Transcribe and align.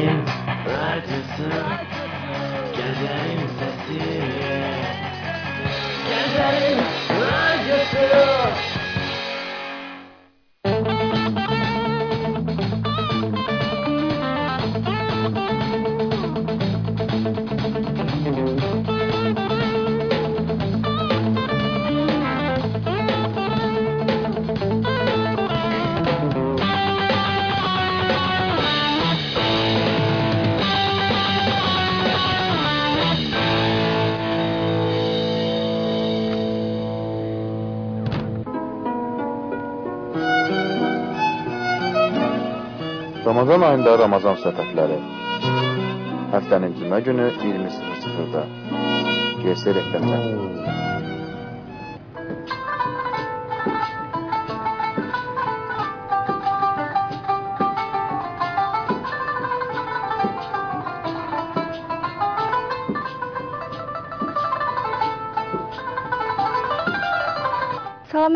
Git 0.00 0.06
neredesin? 0.66 1.52
Gelirim 2.76 3.42
sesi 3.58 4.00
Gelirim 6.08 6.78
sesi 6.80 7.09
ayında 43.70 43.92
Ramazan 43.98 44.38
söhbətləri. 44.42 44.96
Həftənin 46.34 46.74
cümə 46.80 46.98
günü 47.06 47.30
20:00-da. 47.42 48.44
GS 49.42 49.64
FM-də. 49.86 50.18
Salam, 50.20 50.89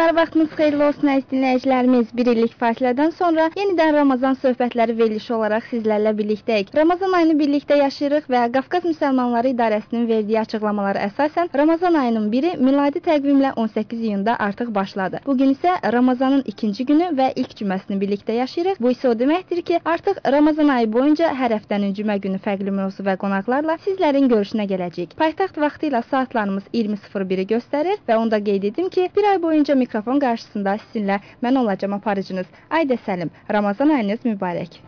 hər 0.00 0.14
vaxtınız 0.16 0.52
xeyirli 0.58 0.84
olsun 0.84 1.08
əziz 1.12 1.26
dinləyicilərimiz. 1.30 2.10
Bir 2.18 2.28
illik 2.32 2.54
fasilədən 2.60 3.12
sonra 3.18 3.46
yenidən 3.58 3.92
Ramazan 3.94 4.36
söhbətləri 4.42 4.96
verilişi 4.98 5.34
olaraq 5.36 5.68
sizlərlə 5.70 6.12
birlikdəyik. 6.18 6.72
Ramazan 6.74 7.12
ayını 7.18 7.36
birlikdə 7.38 7.76
yaşayırıq 7.80 8.26
və 8.34 8.40
Qafqaz 8.56 8.88
Müsəlmanları 8.88 9.52
İdarəsinin 9.54 10.08
verdiyi 10.08 10.40
açıqlamalara 10.40 11.04
əsasən 11.08 11.52
Ramazan 11.60 11.98
ayının 12.00 12.30
biri 12.32 12.54
miladi 12.58 13.02
təqvimlə 13.04 13.52
18 13.64 14.00
iyunda 14.00 14.36
artıq 14.38 14.74
başladı. 14.74 15.20
Bu 15.26 15.36
gün 15.38 15.54
isə 15.54 15.76
Ramazanın 15.92 16.42
ikinci 16.46 16.86
günü 16.86 17.12
və 17.20 17.30
ilk 17.36 17.54
cüməsini 17.60 18.00
birlikdə 18.02 18.38
yaşayırıq. 18.40 18.80
Bu 18.80 18.90
isə 18.90 19.08
o 19.12 19.14
deməkdir 19.18 19.62
ki, 19.62 19.80
artıq 19.84 20.18
Ramazan 20.36 20.74
ayı 20.78 20.92
boyunca 20.92 21.30
hər 21.42 21.54
həftənin 21.58 21.94
cümə 21.94 22.18
günü 22.18 22.42
fərqli 22.42 22.74
mövzu 22.80 23.06
və 23.06 23.16
qonaqlarla 23.22 23.78
sizlərin 23.86 24.28
görüşünə 24.32 24.66
gələcəyik. 24.74 25.14
Paytaxt 25.22 25.58
vaxtı 25.58 25.92
ilə 25.92 26.02
saatlarımız 26.10 26.68
20:01-i 26.74 27.46
göstərir 27.54 28.02
və 28.08 28.16
onda 28.16 28.42
qeyd 28.50 28.70
edim 28.72 28.88
ki, 28.88 29.08
bir 29.16 29.30
ay 29.30 29.42
boyunca 29.42 29.74
mikrofon 29.84 30.20
qarşısında 30.26 30.76
sizinlə 30.86 31.20
mən 31.44 31.60
olacağam 31.62 31.98
aparıcınız. 32.00 32.52
Aydə 32.80 33.00
Səlim. 33.08 33.34
Ramazan 33.58 33.98
ayınız 33.98 34.30
mübarək. 34.32 34.80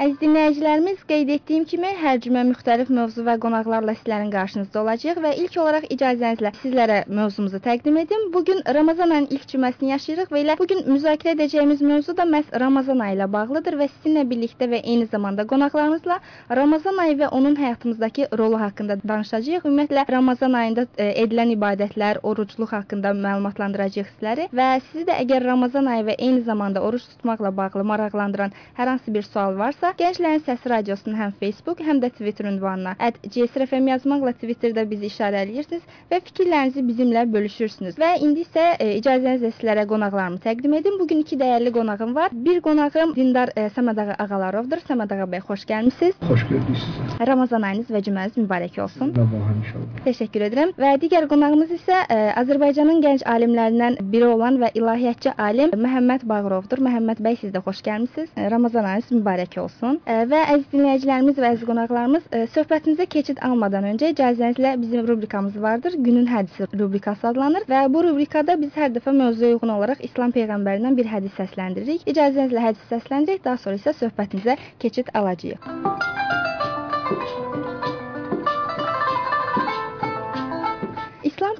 Əziz 0.00 0.16
dinləyicilərimiz, 0.16 1.00
qeyd 1.04 1.28
etdiyim 1.34 1.64
kimi 1.68 1.88
hər 2.00 2.20
cümə 2.24 2.40
müxtəlif 2.48 2.88
mövzu 2.96 3.20
və 3.26 3.34
qonaqlarla 3.42 3.92
sizlərin 3.98 4.30
qarşınızda 4.32 4.78
olacağıq 4.80 5.18
və 5.20 5.32
ilk 5.42 5.56
olaraq 5.60 5.82
icazənizlə 5.92 6.54
sizlərə 6.62 6.94
mövzumuzu 7.18 7.58
təqdim 7.66 7.98
edim. 8.00 8.22
Bu 8.32 8.40
gün 8.48 8.62
Ramazan 8.76 9.12
ayının 9.12 9.34
ilk 9.36 9.44
cüməsini 9.50 9.90
yaşayırıq 9.90 10.32
və 10.32 10.40
elə 10.40 10.54
bu 10.56 10.66
gün 10.70 10.80
müzakirə 10.86 11.34
edəcəyimiz 11.36 11.82
mövzu 11.90 12.14
da 12.16 12.24
məhz 12.30 12.48
Ramazan 12.62 13.02
ayı 13.06 13.18
ilə 13.18 13.26
bağlıdır 13.34 13.76
və 13.82 13.90
sizinlə 13.90 14.22
birlikdə 14.30 14.70
və 14.72 14.80
eyni 14.94 15.10
zamanda 15.10 15.44
qonaqlarımızla 15.52 16.18
Ramazan 16.60 17.02
ayı 17.04 17.18
və 17.20 17.28
onun 17.40 17.60
həyatımızdakı 17.60 18.30
rolu 18.40 18.62
haqqında 18.64 18.96
danışacağıq. 19.04 19.68
Ümumiyyətlə 19.68 20.06
Ramazan 20.16 20.58
ayında 20.62 20.86
e, 20.96 21.10
edilən 21.26 21.52
ibadətlər, 21.58 22.22
orucluq 22.22 22.72
haqqında 22.78 23.12
məlumatlandıracağıq 23.20 24.08
sizləri 24.14 24.48
və 24.48 24.72
sizi 24.88 25.04
də 25.12 25.20
əgər 25.26 25.44
Ramazan 25.52 25.92
ayı 25.92 26.08
və 26.08 26.16
eyni 26.16 26.40
zamanda 26.48 26.88
oruc 26.88 27.04
tutmaqla 27.12 27.52
bağlı 27.62 27.84
maraqlandıran 27.92 28.58
hər 28.80 28.94
hansı 28.94 29.14
bir 29.20 29.28
sual 29.28 29.60
varsa, 29.60 29.89
Gənclərin 29.98 30.42
Səsi 30.46 30.70
radiosunun 30.70 31.16
həm 31.18 31.32
Facebook, 31.40 31.80
həm 31.82 31.98
də 32.02 32.10
Twitter 32.14 32.46
ünvanına 32.46 32.92
@csrfm 33.34 33.88
yazmaqla 33.90 34.32
Twitterdə 34.38 34.84
bizi 34.90 35.08
işarələyirsiniz 35.10 35.82
və 36.12 36.20
fikirlərinizi 36.26 36.84
bizimlə 36.86 37.24
bölüşürsünüz. 37.32 37.98
Və 37.98 38.10
indi 38.22 38.44
isə 38.46 38.64
e, 38.78 38.90
icazənizlə 39.00 39.50
sizlərə 39.56 39.86
qonaqlarımı 39.90 40.38
təqdim 40.44 40.76
edim. 40.78 40.98
Bu 41.00 41.06
gün 41.10 41.24
iki 41.24 41.38
dəyərli 41.40 41.72
qonağım 41.74 42.14
var. 42.14 42.30
Bir 42.32 42.60
qonağım 42.66 43.14
Dindar 43.16 43.52
e, 43.56 43.66
Səməd 43.76 44.02
ağa 44.04 44.16
Ağalarovdur. 44.26 44.84
Səməd 44.88 45.14
ağa 45.16 45.26
bəy, 45.34 45.42
xoş 45.48 45.66
gəlmisiniz. 45.72 46.14
Xoş 46.28 46.46
gördük 46.52 46.78
sizə. 46.84 47.26
Ramazan 47.32 47.66
ayınız 47.70 47.90
və 47.90 48.04
cüməniz 48.06 48.38
mübarək 48.38 48.80
olsun. 48.86 49.12
Allah 49.24 49.50
inşallah. 49.56 50.00
Təşəkkür 50.06 50.46
edirəm. 50.50 50.74
Və 50.78 50.94
digər 51.02 51.26
qonağımız 51.32 51.74
isə 51.80 52.04
ə, 52.06 52.20
Azərbaycanın 52.44 53.02
gənc 53.04 53.26
alimlərindən 53.34 53.98
biri 54.12 54.30
olan 54.30 54.60
və 54.62 54.72
ilahiyyatçı 54.78 55.34
alim 55.38 55.74
Məhəmməd 55.74 56.28
Bağırovdur. 56.30 56.84
Məhəmməd 56.86 57.24
bəy, 57.26 57.40
siz 57.42 57.54
də 57.54 57.64
xoş 57.66 57.82
gəlmisiniz. 57.90 58.32
Ə, 58.36 58.50
Ramazan 58.54 58.84
ayınız 58.94 59.12
mübarək 59.18 59.58
olsun. 59.60 59.79
Ə, 59.80 60.14
və 60.28 60.40
əziz 60.54 60.66
dinləyicilərimiz 60.74 61.38
və 61.40 61.52
əziz 61.54 61.64
qonaqlarımız, 61.68 62.26
ə, 62.36 62.42
söhbətimizə 62.54 63.06
keçid 63.14 63.40
almadan 63.46 63.86
öncə 63.92 64.10
icazənizlə 64.12 64.74
bizim 64.82 65.06
rubrikamız 65.08 65.56
vardır. 65.62 65.96
Günün 66.08 66.28
hədisi 66.28 66.68
rubrikası 66.74 67.30
adlanır 67.32 67.66
və 67.70 67.86
bu 67.94 68.04
rubrikada 68.08 68.58
biz 68.60 68.76
hər 68.76 68.92
dəfə 68.96 69.16
mövzuya 69.16 69.56
uyğun 69.56 69.74
olaraq 69.78 70.04
İslam 70.10 70.36
peyğəmbərindən 70.36 71.00
bir 71.00 71.08
hədis 71.14 71.36
səsləndiririk. 71.40 72.04
İcazənizlə 72.12 72.66
hədis 72.68 72.88
səsləndirək, 72.92 73.44
daha 73.44 73.62
sonra 73.64 73.80
isə 73.80 73.96
söhbətimizə 74.04 74.58
keçid 74.84 75.14
alacağıq. 75.14 75.62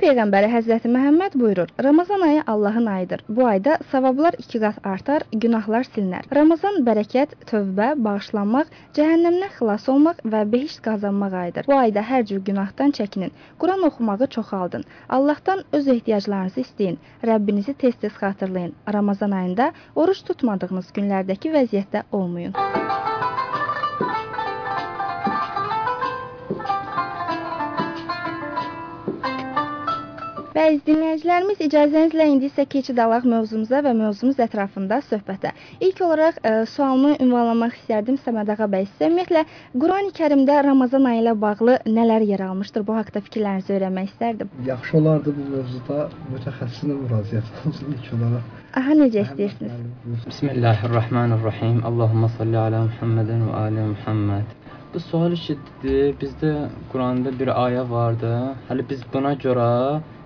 Peyğəmbəri 0.01 0.49
Həzrəti 0.49 0.89
Məhəmməd 0.95 1.35
buyurur: 1.41 1.69
Ramazan 1.87 2.21
ayı 2.27 2.43
Allahın 2.47 2.87
ayıdır. 2.87 3.21
Bu 3.29 3.47
ayda 3.47 3.79
savablar 3.93 4.35
2 4.39 4.61
qat 4.63 4.87
artar, 4.93 5.25
günahlar 5.33 5.85
silinər. 5.89 6.29
Ramazan 6.39 6.81
bərəkət, 6.87 7.35
tövbə, 7.51 7.91
bağışlanmaq, 8.07 8.71
cəhənnəmdən 8.97 9.53
xilas 9.59 9.89
olmaq 9.95 10.23
və 10.35 10.43
behişt 10.53 10.81
qazanmaq 10.87 11.37
ayıdır. 11.43 11.69
Bu 11.69 11.77
ayda 11.77 12.05
hər 12.13 12.25
cür 12.31 12.41
günahdan 12.49 12.97
çəkinin. 13.01 13.35
Quran 13.59 13.85
oxumağı 13.91 14.27
çoxaldın. 14.37 14.85
Allahdan 15.09 15.65
öz 15.73 15.89
ehtiyaclarınızı 15.97 16.61
istəyin. 16.67 16.99
Rəbbinizi 17.33 17.75
tez-tez 17.85 18.17
xatırlayın. 18.23 18.75
Ramazan 18.93 19.31
ayında 19.31 19.73
oruç 19.95 20.25
tutmadığınız 20.31 20.93
günlərdəki 20.97 21.53
vəziyyətdə 21.59 22.03
olmayın. 22.13 22.57
Və 30.61 30.67
əziz 30.69 30.83
dinləyicilərimiz, 30.85 31.61
icazənizlə 31.65 32.25
indi 32.29 32.49
isə 32.51 32.67
keçid 32.69 32.99
alaq 33.01 33.25
mövzumuza 33.33 33.79
və 33.87 33.95
mövzumuz 33.97 34.43
ətrafında 34.45 34.99
söhbətə. 35.07 35.55
İlk 35.87 36.03
olaraq 36.05 36.37
ə, 36.45 36.51
sualımı 36.69 37.15
ünvanlamaq 37.25 37.79
istərdim 37.79 38.19
Səməd 38.21 38.53
ağa 38.53 38.67
bəy 38.75 38.85
sizə. 38.91 39.09
Ümumiyyətlə, 39.09 39.47
Qurani-Kərimdə 39.85 40.59
Ramazan 40.67 41.09
ayı 41.09 41.23
ilə 41.23 41.35
bağlı 41.47 41.79
nələr 41.87 42.27
yer 42.29 42.45
almışdır? 42.51 42.85
Bu 42.91 42.99
haqqda 42.99 43.25
fikirlərinizi 43.31 43.73
öyrənmək 43.79 44.13
istərdim. 44.13 44.53
Yaxşı 44.69 44.99
olardı 45.01 45.35
bu 45.39 45.49
mövzuda 45.55 46.11
mütəxəssisinə 46.35 46.99
müraciət 47.07 47.65
olsun 47.65 47.97
ilk 47.97 48.13
olaraq. 48.19 48.53
Aha, 48.83 49.01
necə 49.01 49.25
istəyirsiniz? 49.31 49.81
Bismillahirrahmanirrahim. 50.29 51.81
Allahumma 51.89 52.29
salli 52.37 52.61
ala 52.67 52.85
Muhammedin 52.91 53.49
və 53.49 53.59
ali 53.65 53.89
Muhammed. 53.97 54.55
Bu 54.93 55.07
sual 55.09 55.41
eşitdi. 55.41 55.99
Bizdə 56.21 56.55
Quranda 56.93 57.33
bir 57.41 57.57
ayə 57.57 57.89
vardı. 57.89 58.37
Hələ 58.69 58.91
biz 58.93 59.09
buna 59.15 59.39
görə 59.41 59.69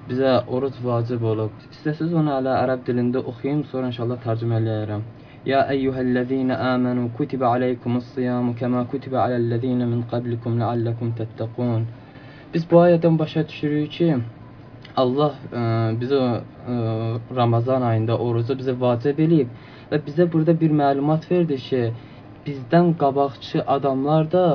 bizə 0.08 0.32
oruc 0.56 0.76
vacib 0.84 1.22
olub. 1.32 1.52
İstəsiz 1.74 2.12
onu 2.20 2.32
hələ 2.36 2.54
ərəb 2.64 2.84
dilində 2.88 3.22
oxuyum, 3.32 3.64
sonra 3.70 3.90
inşallah 3.92 4.20
tərcümə 4.24 4.60
eləyərəm. 4.60 5.04
Ya 5.50 5.60
eyyuhellezine 5.74 6.56
amenu 6.70 7.10
kutiba 7.16 7.50
aleykumus-siyamu 7.56 8.54
kema 8.60 8.84
kutiba 8.92 9.22
alellezine 9.24 9.86
min 9.92 10.02
qablikum 10.12 10.56
la'allakum 10.60 11.12
tettaqun. 11.18 11.84
Biz 12.54 12.64
bu 12.70 12.80
ayədən 12.84 13.18
başa 13.18 13.44
düşürük 13.48 13.90
ki, 13.98 14.08
Allah 15.02 15.34
ə, 15.60 15.64
bizə 16.00 16.20
ə, 16.22 16.76
Ramazan 17.40 17.82
ayında 17.90 18.16
orucu 18.26 18.56
bizə 18.60 18.76
vacib 18.84 19.20
eləyib 19.26 19.50
və 19.90 20.00
bizə 20.06 20.28
burada 20.32 20.54
bir 20.60 20.72
məlumat 20.82 21.28
verdi 21.30 21.58
ki, 21.68 21.82
bizdən 22.46 22.94
qabaqçı 23.02 23.64
adamlar 23.76 24.30
da 24.36 24.46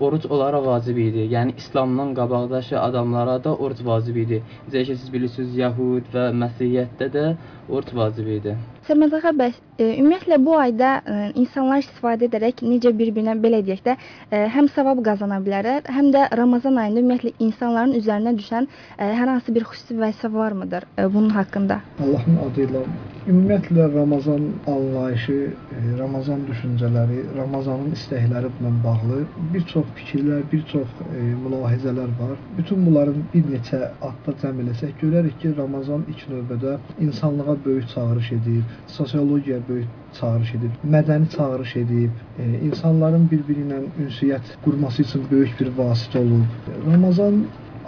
oruc 0.00 0.26
onlara 0.30 0.60
vacib 0.66 0.96
idi. 1.00 1.26
Yəni 1.34 1.56
İslamdan 1.56 2.14
qabaqdaşı 2.18 2.80
adamlara 2.80 3.36
da 3.44 3.54
oruc 3.56 3.80
vacib 3.90 4.16
idi. 4.24 4.42
Necə 4.68 4.84
ki 4.88 4.96
siz 5.00 5.12
bilirsiniz, 5.12 5.56
Yahud 5.62 6.10
və 6.14 6.26
Məsihiyyətdə 6.42 7.08
də 7.16 7.24
oruc 7.68 7.92
vacib 7.94 8.28
idi. 8.38 8.56
Səməd 8.86 9.16
ağa, 9.18 9.32
bəs 9.34 9.56
e, 9.78 9.86
ümumiyyətlə 9.98 10.36
bu 10.46 10.52
ayda 10.60 10.90
e, 11.02 11.14
insanlar 11.42 11.80
istifadə 11.82 12.28
edərək 12.28 12.62
necə 12.62 12.92
bir-birinə 12.94 13.34
belə 13.42 13.58
deyək 13.66 13.82
də, 13.88 13.96
e, 14.30 14.44
həm 14.54 14.68
savab 14.74 15.02
qazana 15.08 15.40
bilərlər, 15.42 15.88
həm 15.96 16.12
də 16.14 16.28
Ramazan 16.38 16.78
ayında 16.82 17.02
ümumiyyətlə 17.02 17.32
insanların 17.48 17.96
üzərinə 17.98 18.36
düşən 18.38 18.68
e, 18.70 19.10
hər 19.18 19.32
hansı 19.32 19.54
bir 19.56 19.66
xüsusi 19.72 19.98
vəzifə 19.98 20.30
varmıdır 20.36 20.86
e, 20.86 21.08
bunun 21.14 21.34
haqqında? 21.34 21.80
Allahın 22.06 22.38
adı 22.46 22.68
ilə 22.68 22.84
ümumiyyətlə 23.26 23.88
Ramazan 23.94 24.46
anlayışı, 24.70 25.40
e, 25.74 25.98
Ramazan 25.98 26.46
düşüncələri, 26.52 27.24
Ramazanın 27.40 27.90
istəkləri 27.98 28.52
ilə 28.60 28.72
bağlı 28.86 29.20
bir 29.54 29.66
çox 29.72 29.90
fikirlər, 29.98 30.46
bir 30.52 30.62
çox 30.70 30.94
e, 31.08 31.24
mülahizələr 31.42 32.14
var. 32.20 32.38
Bütün 32.58 32.86
bunların 32.86 33.26
bir 33.34 33.50
neçə 33.50 33.82
adda 33.98 34.36
cəm 34.44 34.62
eləsək 34.62 34.94
görərik 35.02 35.40
ki, 35.42 35.56
Ramazan 35.58 36.06
ilk 36.12 36.22
növbədə 36.36 36.78
insanlığa 37.08 37.55
böyük 37.64 37.88
çağırış 37.88 38.32
edir, 38.32 38.62
sosiologiyaya 38.86 39.62
böyük 39.68 39.86
çağırış 40.20 40.54
edib, 40.54 40.72
mədəni 40.94 41.28
çağırış 41.36 41.76
edib, 41.76 42.10
e, 42.38 42.44
insanların 42.68 43.28
bir-biri 43.30 43.66
ilə 43.66 43.80
ünsiyyət 44.04 44.56
qurması 44.64 45.02
üçün 45.02 45.24
böyük 45.30 45.60
bir 45.60 45.72
vasitə 45.78 46.18
olub. 46.18 46.68
Ramazan 46.92 47.42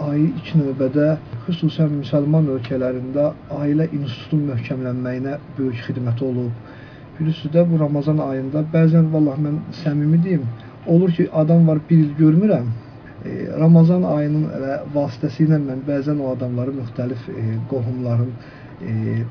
ayı 0.07 0.27
ilk 0.29 0.51
növbədə 0.61 1.07
xüsusən 1.47 1.95
müsəlman 2.01 2.51
ölkələrində 2.55 3.31
ailə 3.61 3.89
institutunun 3.99 4.51
möhkəmlənməyinə 4.53 5.37
böyük 5.57 5.81
xidməti 5.87 6.27
olub. 6.31 6.51
Bilirsiniz 7.19 7.55
də 7.55 7.65
bu 7.71 7.79
Ramazan 7.79 8.21
ayında 8.23 8.63
bəzən 8.75 9.09
vallah 9.13 9.39
mən 9.45 9.57
səmimi 9.81 10.21
deyim, 10.23 10.45
olur 10.87 11.11
ki, 11.17 11.27
adam 11.41 11.67
var 11.67 11.81
1 11.89 11.97
il 11.97 12.13
görmürəm. 12.21 12.69
E, 13.25 13.31
Ramazan 13.59 14.05
ayının 14.07 14.45
vasitəsilə 14.95 15.59
mən 15.65 15.83
bəzən 15.89 16.21
o 16.23 16.31
adamları 16.35 16.77
müxtəlif 16.77 17.27
e, 17.33 17.43
qohumların 17.71 18.31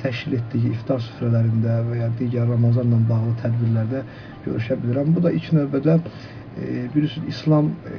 təşkil 0.02 0.34
etdiyi 0.38 0.72
iftar 0.74 1.00
süfrələrində 1.00 1.78
və 1.88 2.00
ya 2.02 2.08
digər 2.18 2.48
Ramazanla 2.50 2.98
bağlı 3.08 3.32
tədbirlərdə 3.42 4.02
görüşə 4.44 4.76
bilirəm. 4.82 5.14
Bu 5.16 5.22
da 5.24 5.32
ilk 5.32 5.48
növbədə 5.56 5.94
e, 5.98 6.84
bilirsiniz 6.94 7.28
İslam 7.34 7.70
e, 7.88 7.94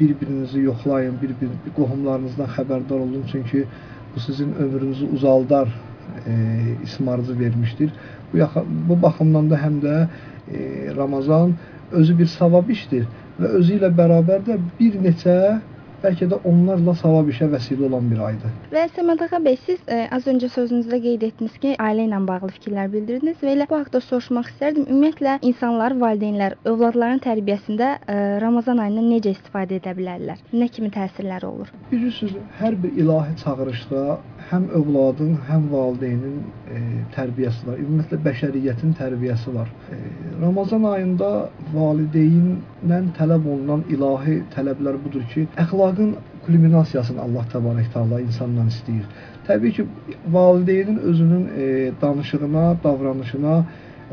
bir-birinizi 0.00 0.60
yoxlayın, 0.68 1.18
bir-bir 1.22 1.74
qohumlarınızdan 1.76 2.52
xəbərdar 2.56 3.02
olun 3.06 3.26
çünki 3.32 3.64
bu 4.14 4.20
sizin 4.20 4.54
ömrünüzü 4.54 5.06
uzaldar 5.06 5.68
e, 6.26 6.34
ismarcı 6.84 7.38
vermişdir. 7.38 7.90
Bu 8.32 8.38
bu 8.88 9.02
baxımdan 9.02 9.50
da 9.50 9.58
həm 9.58 9.82
də 9.82 9.96
e, 10.54 10.94
Ramazan 10.96 11.54
özü 11.92 12.18
bir 12.18 12.26
savab 12.26 12.68
işdir 12.68 13.06
və 13.40 13.50
özü 13.58 13.78
ilə 13.78 13.90
bərabər 13.98 14.46
də 14.46 14.58
bir 14.80 14.98
neçə 15.02 15.60
bəlkə 16.04 16.28
də 16.32 16.40
onlarla 16.48 16.94
savab 17.00 17.30
işə 17.32 17.48
vəsilə 17.52 17.88
olan 17.88 18.10
bir 18.12 18.22
aydır. 18.28 18.54
Və 18.74 18.84
Səməd 18.94 19.24
ağa 19.26 19.40
bəy, 19.42 19.56
siz 19.66 19.80
ə, 19.84 19.96
e, 19.96 20.08
az 20.14 20.28
öncə 20.30 20.50
sözünüzdə 20.52 21.00
qeyd 21.02 21.24
etdiniz 21.28 21.56
ki, 21.62 21.74
ailə 21.82 22.06
ilə 22.08 22.20
bağlı 22.28 22.52
fikirlər 22.58 22.90
bildirdiniz 22.92 23.40
və 23.42 23.54
elə 23.54 23.66
bu 23.70 23.78
haqqda 23.80 24.00
soruşmaq 24.04 24.50
istərdim. 24.52 24.86
Ümumiyyətlə 24.92 25.38
insanlar, 25.50 25.96
valideynlər 26.04 26.58
övladların 26.70 27.22
tərbiyəsində 27.24 27.90
ə, 27.96 27.98
e, 28.06 28.20
Ramazan 28.44 28.82
ayından 28.84 29.10
necə 29.14 29.34
istifadə 29.34 29.80
edə 29.80 29.96
bilərlər? 29.98 30.44
Nə 30.54 30.70
kimi 30.76 30.92
təsirləri 30.94 31.48
olur? 31.48 31.72
Bilirsiniz, 31.90 32.38
hər 32.60 32.78
bir 32.84 32.94
ilahi 33.02 33.36
çağırışda 33.42 34.04
həm 34.50 34.68
övladın, 34.78 35.34
həm 35.48 35.68
valideynin 35.72 36.36
e, 36.68 36.80
tərbiyəsi 37.16 37.66
var. 37.68 37.80
Ümumiyyətlə 37.80 38.18
bəşəriyyətin 38.26 38.94
tərbiyəsi 38.98 39.54
var. 39.54 39.70
E, 39.90 39.98
Ramazan 40.42 40.84
ayında 40.90 41.30
valideynlə 41.74 43.00
tələb 43.18 43.48
olunan 43.54 43.84
ilahi 43.94 44.40
tələblər 44.54 45.00
budur 45.06 45.24
ki, 45.32 45.46
əxlaqın 45.94 46.16
kulminasiyasını 46.44 47.20
Allah 47.20 47.44
təbarək 47.52 47.92
taala 47.92 48.20
insandan 48.20 48.68
istəyir. 48.68 49.04
Təbii 49.46 49.72
ki, 49.72 49.86
valideynin 50.30 50.98
özünün 50.98 51.44
e, 51.56 51.92
danışığına, 52.02 52.76
davranışına 52.84 53.64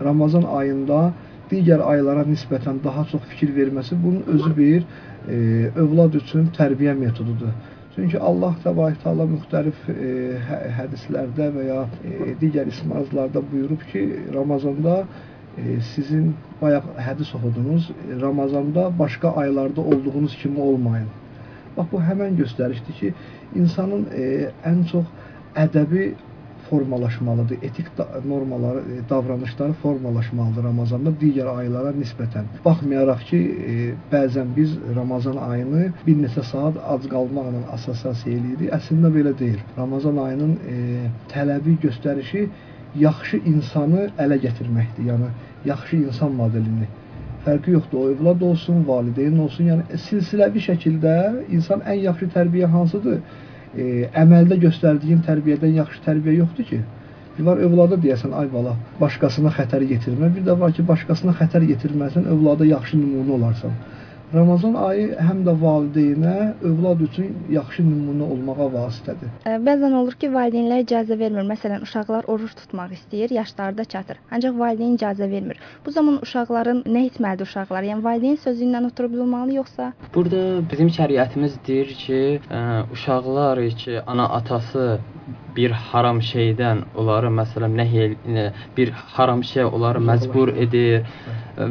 Ramazan 0.04 0.44
ayında 0.44 1.13
digər 1.51 1.81
aylara 1.81 2.24
nisbətən 2.24 2.83
daha 2.83 3.06
çox 3.12 3.22
fikir 3.31 3.50
verməsi 3.56 3.95
bunun 4.04 4.24
özü 4.28 4.57
bir 4.57 4.83
e, 5.28 5.72
övlad 5.75 6.13
üçün 6.13 6.50
tərbiyə 6.57 6.94
metodudur. 6.94 7.51
Çünki 7.95 8.19
Allah 8.19 8.54
Təbarək 8.63 9.01
Taala 9.04 9.25
müxtəlif 9.28 9.80
e, 9.89 10.38
hə, 10.48 10.60
hədislərdə 10.78 11.50
və 11.56 11.66
ya 11.68 11.81
e, 12.06 12.36
digər 12.42 12.69
ismazlarda 12.72 13.42
buyurub 13.51 13.81
ki, 13.92 14.06
Ramazanda 14.33 15.01
e, 15.57 15.81
sizin 15.95 16.36
bayaq 16.62 16.86
hədis 17.07 17.33
oxudunuz, 17.36 17.89
Ramazanda 18.22 18.92
başqa 19.00 19.36
aylarda 19.36 19.81
olduğunuz 19.81 20.38
kimi 20.44 20.60
olmayın. 20.60 21.10
Bax 21.77 21.88
bu 21.91 22.01
həmin 22.07 22.35
göstərişdir 22.41 23.00
ki, 23.00 23.13
insanın 23.56 24.07
e, 24.12 24.51
ən 24.71 24.83
çox 24.91 25.07
ədəbi 25.65 26.12
formalaşmalıdır. 26.71 27.57
Etik 27.62 27.88
normaları, 28.25 28.79
e, 28.79 29.09
davranışları 29.09 29.73
formalaşmalıdır 29.73 30.63
Ramazanda 30.63 31.12
digər 31.23 31.50
aylara 31.56 31.91
nisbətən. 31.97 32.47
Baxmayaraq 32.65 33.25
ki, 33.29 33.39
e, 33.71 33.75
bəzən 34.13 34.56
biz 34.56 34.77
Ramazan 34.95 35.38
ayını 35.50 35.83
bir 36.07 36.18
neçə 36.23 36.44
saat 36.51 36.79
ac 36.94 37.09
qalmaqla 37.13 37.65
assosiasiya 37.77 38.38
eləyirik. 38.39 38.71
Əslində 38.79 39.12
belə 39.18 39.35
deyil. 39.44 39.59
Ramazan 39.77 40.18
ayının 40.27 40.57
e, 40.75 40.77
tələbi 41.33 41.77
göstərişi 41.88 42.47
yaxşı 43.07 43.44
insanı 43.53 44.09
ələ 44.23 44.39
gətirməkdir. 44.47 45.12
Yəni 45.12 45.29
yaxşı 45.65 46.03
insan 46.06 46.31
modelini 46.39 46.88
fərqi 47.46 47.78
yoxdur. 47.78 48.00
O 48.00 48.10
övlad 48.16 48.42
olsun, 48.50 48.84
valideyn 48.88 49.38
olsun. 49.46 49.72
Yəni 49.72 50.02
silsiləvi 50.08 50.66
şəkildə 50.68 51.16
insan 51.50 51.86
ən 51.86 52.04
yaxşı 52.08 52.30
tərbiyə 52.36 52.70
hansıdır? 52.76 53.22
e, 53.78 54.08
əməldə 54.24 54.58
göstərdiyin 54.66 55.22
tərbiyədən 55.28 55.78
yaxşı 55.80 56.04
tərbiyə 56.08 56.42
yoxdur 56.42 56.68
ki. 56.72 56.82
Bir 57.38 57.48
var 57.48 57.62
övlada 57.64 57.98
deyəsən, 58.04 58.34
ay 58.38 58.50
bala, 58.52 58.76
başqasına 59.00 59.54
xətər 59.56 59.86
yetirmə. 59.88 60.32
Bir 60.36 60.46
də 60.48 60.58
var 60.60 60.74
ki, 60.76 60.84
başqasına 60.88 61.36
xətər 61.40 61.66
yetirməsən, 61.70 62.28
övlada 62.34 62.68
yaxşı 62.68 63.00
nümunə 63.00 63.38
olarsan. 63.38 63.78
Ramazan 64.31 64.78
ayı 64.80 65.07
həm 65.19 65.42
də 65.44 65.54
valideynə, 65.60 66.36
övlad 66.63 67.01
üçün 67.04 67.33
yaxşı 67.51 67.83
nümunə 67.83 68.30
olmağa 68.31 68.68
vasitədir. 68.75 69.33
Bəzən 69.66 69.95
olur 70.00 70.16
ki, 70.22 70.30
valideynlər 70.31 70.86
icazə 70.86 71.18
vermir. 71.19 71.44
Məsələn, 71.50 71.83
uşaqlar 71.83 72.30
oruç 72.31 72.54
tutmaq 72.62 72.94
istəyir, 72.95 73.33
yaşları 73.36 73.78
da 73.81 73.86
çatır. 73.94 74.22
Ancaq 74.31 74.56
valideyn 74.60 74.95
icazə 74.95 75.28
vermir. 75.31 75.60
Bu 75.86 75.92
zaman 75.92 76.22
uşaqların 76.24 76.83
nə 76.88 77.04
etməlidir 77.10 77.50
uşaqlar? 77.50 77.89
Yəni 77.92 78.07
valideyn 78.07 78.39
sözü 78.45 78.69
ilə 78.69 78.86
oturub 78.88 79.18
bilməli 79.18 79.60
yoxsa? 79.60 79.92
Burada 80.16 80.44
bizim 80.72 80.94
şəriətimiz 81.00 81.60
deyir 81.68 81.92
ki, 82.06 82.22
ə, 82.48 82.62
uşaqlar 82.95 83.66
ki, 83.83 84.00
ana 84.07 84.30
atası 84.39 85.00
bir 85.56 85.72
haram 85.72 86.19
şeydən 86.24 86.83
onları 86.98 87.30
məsələn 87.36 87.75
nəhy 87.80 88.06
bir 88.78 88.92
haram 89.16 89.44
şey 89.44 89.68
onları 89.68 90.00
məcbur 90.10 90.54
edir 90.66 91.04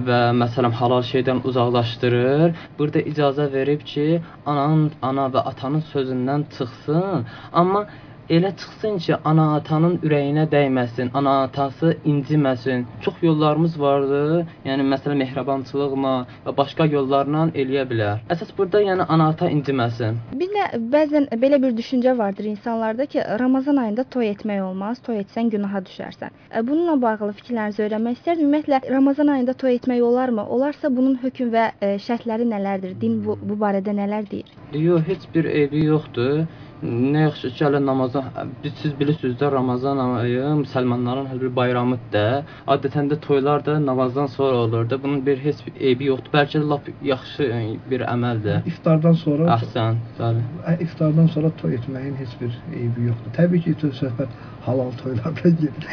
və 0.09 0.21
məsələn 0.43 0.75
halal 0.81 1.03
şeydən 1.11 1.43
uzaqlaşdırır. 1.49 2.50
Burada 2.79 3.03
icazə 3.13 3.47
verib 3.53 3.83
ki, 3.93 4.07
ananın 4.47 4.87
ana 5.11 5.27
və 5.35 5.45
atanın 5.53 5.85
sözündən 5.93 6.47
çıxsın, 6.57 7.27
amma 7.63 7.87
elə 8.31 8.51
çıxsın 8.61 8.99
ki, 9.05 9.15
ana-atanın 9.31 9.97
ürəyinə 10.07 10.45
dəyməsin, 10.55 11.11
ana-atası 11.19 11.97
inciməsin. 12.13 12.85
Çox 13.05 13.17
yollarımız 13.23 13.75
vardı. 13.81 14.21
Yəni 14.69 14.87
məsələn 14.93 15.19
mehribançılıqla 15.25 16.15
və 16.47 16.55
başqa 16.61 16.87
yollarla 16.95 17.49
eləyə 17.63 17.85
bilər. 17.91 18.23
Əsas 18.35 18.53
burada 18.59 18.83
yəni 18.87 19.07
ana-ata 19.15 19.51
inciməsin. 19.57 20.21
Bir 20.43 20.53
də 20.55 20.69
bəzən 20.95 21.27
belə 21.43 21.61
bir 21.63 21.75
düşüncə 21.81 22.17
vardır 22.19 22.51
insanlarda 22.53 23.07
ki, 23.07 23.23
Ramazan 23.43 23.83
ayında 23.85 24.05
toy 24.05 24.31
etmək 24.31 24.63
olmaz, 24.69 25.03
toy 25.07 25.21
etsən 25.25 25.51
günaha 25.51 25.83
düşərsən. 25.91 26.31
E, 26.55 26.63
bununla 26.69 26.97
bağlı 27.03 27.33
fikirlərinizi 27.43 27.87
öyrənmək 27.89 28.21
istərdim. 28.21 28.47
Ümumiyyətlə 28.47 28.83
Ramazan 28.95 29.35
ayında 29.35 29.55
toy 29.55 29.75
etmək 29.81 30.03
olarmı? 30.13 30.47
Olarsa 30.47 30.95
bunun 30.97 31.19
hökm 31.23 31.51
və 31.55 31.71
e, 31.83 31.93
şərtləri 32.07 32.47
nələrdir? 32.55 32.97
Din 33.01 33.21
bu, 33.27 33.39
bu 33.43 33.59
barədə 33.59 33.95
nələr 33.97 34.31
deyir? 34.31 34.51
Yox, 34.73 35.07
heç 35.09 35.31
bir 35.35 35.45
eybi 35.51 35.85
yoxdur. 35.85 36.45
Nə 36.83 37.27
yaxşı 37.27 37.51
ki, 37.53 37.65
hələ 37.65 37.81
Ramazan, 37.87 38.29
biz 38.65 38.73
siz 38.83 38.93
bilirsiniz 39.01 39.35
də 39.41 39.51
Ramazan 39.53 39.99
ayı 40.01 40.45
müsəlmanların 40.63 41.27
hər 41.29 41.41
bir 41.43 41.51
bayramıdır 41.57 42.13
da. 42.13 42.45
Adətən 42.75 43.11
də 43.11 43.19
toylar 43.21 43.65
da 43.67 43.75
namazdan 43.87 44.27
sonra 44.27 44.57
olur 44.65 44.91
da. 44.91 45.03
Bunun 45.03 45.27
bir 45.27 45.39
heç 45.45 45.61
bir 45.67 45.81
eybi 45.89 46.09
yoxdur. 46.09 46.33
Bəlkə 46.33 46.63
də 46.63 46.69
lap 46.71 46.89
yaxşı 47.05 47.51
bir 47.91 48.07
əməldir. 48.09 48.63
İftardan 48.73 49.19
sonra 49.25 49.59
Əhsən, 49.59 50.01
bəli. 50.21 50.47
İftardan 50.87 51.27
sonra 51.35 51.51
toy 51.61 51.77
etməyin 51.77 52.17
heç 52.23 52.33
bir 52.41 52.57
eybi 52.73 53.11
yoxdur. 53.11 53.37
Təbii 53.37 53.61
ki, 53.67 53.77
söhbət 54.01 54.33
halal 54.65 54.91
toylardan 55.03 55.57
gedir. 55.61 55.85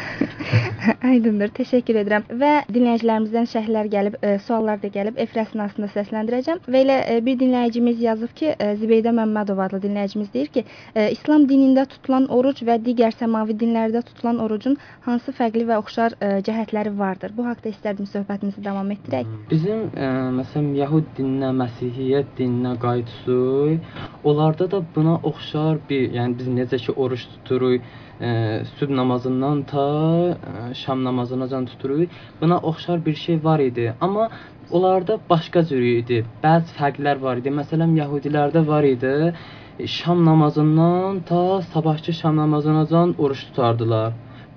Aydındır. 1.04 1.52
Təşəkkür 1.60 2.00
edirəm. 2.02 2.26
Və 2.40 2.52
dinləyicilərimizdən 2.72 3.48
şərhlər 3.52 3.88
gəlib, 3.92 4.18
e, 4.22 4.38
suallar 4.44 4.80
da 4.82 4.88
gəlib. 4.92 5.20
Efir 5.20 5.44
əsnasında 5.44 5.88
səsləndirəcəm. 5.94 6.64
Və 6.68 6.82
elə 6.84 6.98
e, 7.12 7.20
bir 7.24 7.38
dinləyicimiz 7.40 8.00
yazıb 8.04 8.34
ki, 8.40 8.54
e, 8.56 8.74
Zibeydə 8.80 9.12
Məmmədov 9.16 9.64
adlı 9.66 9.80
dinləyicimiz 9.86 10.32
deyir 10.34 10.52
ki, 10.56 10.64
İslam 11.12 11.44
dinində 11.50 11.84
tutulan 11.90 12.26
oruc 12.34 12.62
və 12.66 12.78
digər 12.82 13.14
səmavi 13.18 13.54
dinlərdə 13.60 14.02
tutulan 14.08 14.40
orucun 14.44 14.76
hansı 15.06 15.32
fərqli 15.36 15.66
və 15.68 15.78
oxşar 15.82 16.16
e, 16.20 16.30
cəhətləri 16.46 16.92
vardır? 16.98 17.34
Bu 17.36 17.46
haqqda 17.46 17.72
istərdim 17.72 18.08
söhbətimizi 18.10 18.64
davam 18.64 18.90
etdirək. 18.94 19.28
Bizim 19.50 19.86
ə, 19.92 20.08
məsələn 20.38 20.72
Yahud 20.78 21.12
dininə, 21.18 21.52
Məsihiyyət 21.60 22.34
dininə 22.40 22.74
qayıtsaq, 22.82 23.88
onlarda 24.24 24.68
da 24.74 24.82
buna 24.96 25.18
oxşar 25.30 25.80
bir, 25.88 26.08
yəni 26.18 26.38
biz 26.40 26.52
necə 26.58 26.80
ki 26.84 26.96
oruç 26.96 27.26
tuturuq, 27.34 27.88
ə, 28.18 28.32
sübh 28.78 28.94
namazından 29.00 29.64
ta 29.70 29.88
ə, 30.34 30.68
şam 30.82 31.04
namazınacan 31.06 31.68
tuturuq. 31.72 32.08
Buna 32.40 32.58
oxşar 32.58 33.04
bir 33.06 33.14
şey 33.14 33.44
var 33.44 33.60
idi, 33.60 33.92
amma 34.00 34.28
onlarda 34.70 35.18
başqa 35.30 35.64
cür 35.68 35.82
idi. 35.82 36.24
Bəzi 36.42 36.74
fərqlər 36.80 37.22
var 37.22 37.40
idi. 37.40 37.52
Məsələn, 37.60 37.94
Yahudilərdə 38.02 38.66
var 38.66 38.84
idi. 38.84 39.14
Şam 39.86 40.24
namazından 40.24 41.20
ta 41.20 41.62
sabahçı 41.62 42.12
şam 42.12 42.36
namazınacan 42.36 43.14
oruç 43.18 43.44
tutardılar. 43.46 44.12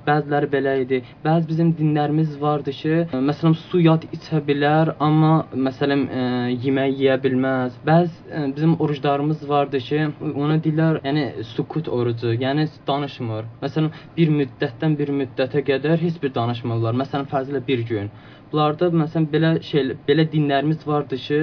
Bəziləri 0.08 0.48
belə 0.50 0.72
idi. 0.82 0.98
Bəzi 1.26 1.48
bizim 1.50 1.68
dinlərimiz 1.78 2.32
vardı 2.42 2.74
ki, 2.74 2.96
məsələn 3.28 3.54
su 3.68 3.82
yad 3.86 4.08
içə 4.18 4.42
bilər, 4.48 4.96
amma 5.08 5.34
məsələn 5.68 6.08
ə, 6.22 6.24
yemək 6.64 6.98
yeyə 7.04 7.20
bilməz. 7.26 7.78
Bəzi 7.86 8.34
ə, 8.34 8.48
bizim 8.56 8.74
oruclarımız 8.82 9.46
vardı 9.50 9.84
ki, 9.90 10.02
ona 10.34 10.58
deyirlər, 10.66 11.04
yəni 11.06 11.46
sukut 11.54 11.92
orucu, 12.00 12.34
yəni 12.46 12.66
danışmır. 12.88 13.46
Məsələn 13.62 13.94
bir 14.18 14.34
müddətdən 14.42 14.98
bir 15.04 15.14
müddətə 15.22 15.62
qədər 15.70 16.02
heç 16.02 16.18
bir 16.24 16.34
danışmırlar. 16.34 16.98
Məsələn 17.06 17.30
fərzlə 17.30 17.62
bir 17.68 17.86
gün. 17.94 18.10
Bunlarda 18.52 18.90
məsələn 19.02 19.28
belə 19.34 19.50
şey 19.64 19.94
belə 20.08 20.26
dinlərimiz 20.32 20.82
vardı 20.88 21.18
ki, 21.26 21.38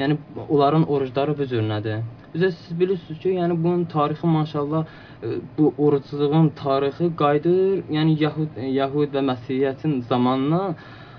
yəni 0.00 0.16
onların 0.48 0.84
orucları 0.96 1.36
bu 1.38 1.46
cür 1.52 1.62
nədir? 1.68 2.02
Bizə 2.34 2.50
siz 2.56 2.78
bilirsiniz 2.80 3.20
ki, 3.22 3.30
yəni 3.38 3.56
bunun 3.64 3.84
tarixi 3.94 4.26
maşallah 4.34 4.84
e, 5.22 5.38
bu 5.58 5.72
orucluğun 5.86 6.50
tarixi 6.62 7.08
qayıdır, 7.22 7.84
yəni 7.96 8.18
Yahud 8.24 8.60
Yahud 8.80 9.16
və 9.16 9.22
Məsihiyyətin 9.30 10.02
zamanına. 10.12 10.74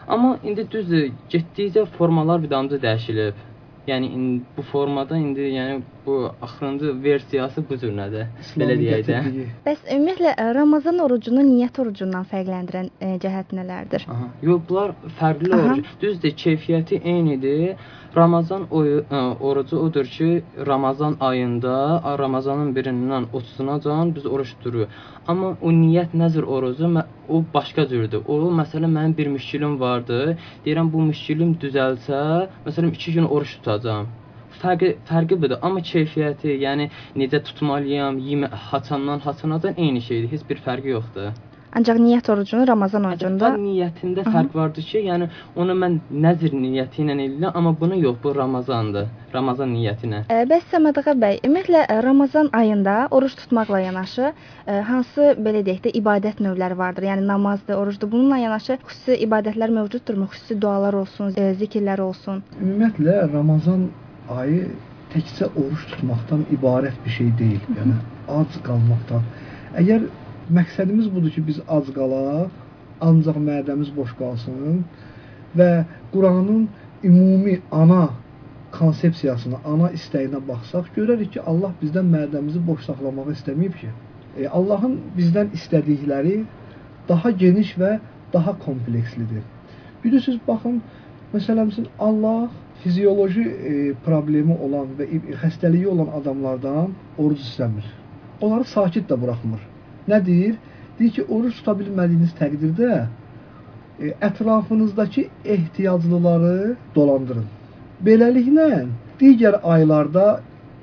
Amma 0.07 0.35
indi 0.43 0.67
düzdür, 0.71 1.09
getdikcə 1.33 1.85
formalar 1.97 2.43
bir 2.43 2.49
damcı 2.53 2.81
dəyişilib. 2.85 3.41
Yəni 3.87 4.07
indi 4.15 4.43
bu 4.57 4.63
formada 4.63 5.17
indi 5.17 5.49
yəni 5.51 5.81
bu 6.05 6.31
axırıncı 6.41 6.91
versiyası 7.03 7.63
bu 7.69 7.77
cür 7.81 7.91
nədir? 7.97 8.29
Belə 8.59 8.77
deyək 8.79 9.01
də. 9.09 9.17
Bəs 9.65 9.81
ümumiyyətlə 9.95 10.31
ə, 10.39 10.45
Ramazan 10.55 11.01
orucunu 11.03 11.43
niyyət 11.47 11.81
orucundan 11.83 12.23
fərqləndirən 12.31 12.87
ə, 12.99 13.09
cəhət 13.23 13.51
nələrdir? 13.57 14.05
Aha. 14.13 14.29
Yox, 14.43 14.63
bunlar 14.69 14.95
fərqli 15.19 15.51
oruc. 15.57 15.91
Düzdür, 16.01 16.35
keyfiyyəti 16.45 17.01
eynidir. 17.03 17.75
Ramazan 18.15 18.67
oyu, 18.69 19.01
ə, 19.09 19.21
orucu 19.41 19.79
odur 19.81 20.05
ki, 20.15 20.43
Ramazan 20.67 21.17
ayında, 21.19 21.75
Ramazanın 22.19 22.69
birindən 22.75 23.25
30-unacan 23.33 24.13
biz 24.15 24.27
oruç 24.29 24.53
tuturuq. 24.59 24.91
Amma 25.27 25.55
o 25.61 25.71
niyyət 25.71 26.13
nəzir 26.19 26.45
orucu 26.45 26.91
o 27.29 27.43
başqa 27.53 27.87
cürdür. 27.87 28.21
O 28.27 28.51
məsələn 28.59 28.91
mənim 28.91 29.17
bir 29.17 29.27
müşkilim 29.33 29.79
vardı. 29.79 30.37
Deyirəm 30.65 30.91
bu 30.93 31.01
müşkilim 31.09 31.55
düzəlsə, 31.61 32.19
məsələn 32.67 32.91
2 32.91 33.13
gün 33.17 33.25
oruç 33.25 33.55
tutacağam. 33.73 34.11
Fərqi 34.61 34.89
fərqi 35.09 35.37
budur, 35.43 35.57
amma 35.67 35.81
keyfiyyəti, 35.91 36.53
yəni 36.65 36.85
necə 37.21 37.41
tutmalıyam, 37.47 38.19
yemə 38.29 38.49
haçandan 38.69 39.23
haçanadan 39.25 39.81
eyni 39.85 40.01
şeydir. 40.07 40.29
Heç 40.35 40.45
bir 40.49 40.61
fərqi 40.67 40.93
yoxdur. 40.93 41.33
Ancaq 41.73 41.97
niyyət 41.97 42.27
orucunu 42.29 42.67
Ramazan 42.69 43.07
orucunda 43.09 43.47
Acaba 43.49 43.61
niyyətində 43.61 44.23
fərq 44.27 44.53
vardır 44.53 44.85
ki, 44.85 44.99
yəni 45.07 45.27
onu 45.57 45.75
mən 45.83 45.95
nəzr 46.25 46.53
niyyəti 46.53 47.01
ilə 47.01 47.15
eləyirəm, 47.15 47.55
amma 47.57 47.71
bunu 47.79 47.97
yox, 47.97 48.19
bu 48.23 48.33
Ramazandır. 48.37 49.07
Ramazan 49.33 49.73
niyyətinə. 49.73 50.19
Ə, 50.29 50.43
Bəs 50.51 50.67
Səmədağa 50.69 51.15
bəy, 51.23 51.39
ümumiyyətlə 51.47 52.03
Ramazan 52.05 52.51
ayında 52.53 52.95
oruc 53.17 53.33
tutmaqla 53.41 53.79
yanaşı 53.87 54.29
ə, 54.29 54.79
hansı 54.89 55.33
belə 55.41 55.63
deyək 55.65 55.81
də 55.87 55.95
ibadət 55.97 56.43
növləri 56.45 56.77
vardır? 56.77 57.09
Yəni 57.09 57.25
namazdır, 57.31 57.79
orucdur. 57.81 58.11
Bununla 58.13 58.37
yanaşı 58.43 58.77
xüsusi 58.85 59.17
ibadətlər 59.25 59.73
mövcuddurmu? 59.79 60.29
Xüsusi 60.35 60.59
dualar 60.61 60.93
olsun, 61.01 61.33
ə, 61.33 61.49
zikirlər 61.57 62.05
olsun. 62.05 62.43
Ümumiyyətlə 62.61 63.17
Ramazan 63.33 63.87
ayı 64.37 64.67
təkcə 65.15 65.49
oruç 65.57 65.89
tutmaqdan 65.95 66.45
ibarət 66.53 67.01
bir 67.05 67.17
şey 67.17 67.33
deyil. 67.41 67.65
Yəni 67.79 67.97
ac 68.37 68.61
qalmaqdan. 68.67 69.25
Əgər 69.81 70.05
məqsədimiz 70.51 71.09
budur 71.13 71.31
ki, 71.35 71.43
biz 71.47 71.59
ac 71.67 71.89
qalaq, 71.95 72.51
ancaq 73.01 73.37
mədəmiz 73.49 73.91
boş 73.95 74.13
qalsın 74.19 74.83
və 75.57 75.69
Quranın 76.13 76.67
ümumi 77.03 77.59
ana 77.71 78.09
konsepsiyasına, 78.77 79.61
ana 79.73 79.91
istəyinə 79.97 80.41
baxsaq, 80.47 80.89
görərik 80.97 81.33
ki, 81.35 81.41
Allah 81.51 81.73
bizdən 81.81 82.09
mədəmizi 82.15 82.61
boş 82.67 82.85
saxlamağı 82.87 83.35
istəməyib 83.37 83.75
ki. 83.81 83.89
E, 84.37 84.47
Allahın 84.47 84.97
bizdən 85.17 85.53
istədikləri 85.57 86.39
daha 87.09 87.31
geniş 87.43 87.75
və 87.81 87.97
daha 88.33 88.57
komplekslidir. 88.65 89.43
Bilirsiniz, 90.03 90.39
baxın, 90.47 90.81
məsələn, 91.35 91.69
Allah 91.99 92.49
fizioloji 92.83 93.43
e, 93.43 93.75
problemi 94.05 94.57
olan 94.65 94.95
və 94.97 95.07
xəstəliyi 95.43 95.87
olan 95.93 96.09
adamlardan 96.21 96.97
oruc 97.17 97.45
istəmir. 97.45 97.85
Onları 98.41 98.65
sakit 98.73 99.05
də 99.11 99.21
buraxmır. 99.21 99.72
Nə 100.07 100.19
deyir? 100.25 100.55
Deyir 100.99 101.11
ki, 101.17 101.25
oruc 101.29 101.59
tuta 101.59 101.75
bilmədiyiniz 101.79 102.33
təqdirdə 102.39 102.89
e, 103.99 104.13
ətrafınızdakı 104.27 105.25
ehtiyaclıları 105.55 106.75
dolandırın. 106.95 107.47
Beləliklə 108.05 108.67
digər 109.21 109.59
aylarda 109.75 110.27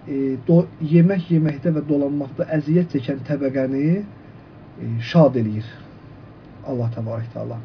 e, 0.08 0.36
do, 0.48 0.64
yemək 0.94 1.28
yeməkdə 1.34 1.74
və 1.76 1.84
dolanmaqda 1.88 2.48
əziyyət 2.58 2.96
çəkən 2.96 3.22
təbəqəni 3.28 3.84
e, 4.00 4.90
şad 5.12 5.38
eləyir. 5.40 5.68
Allah 6.66 6.90
təbarək 6.96 7.30
təala. 7.34 7.60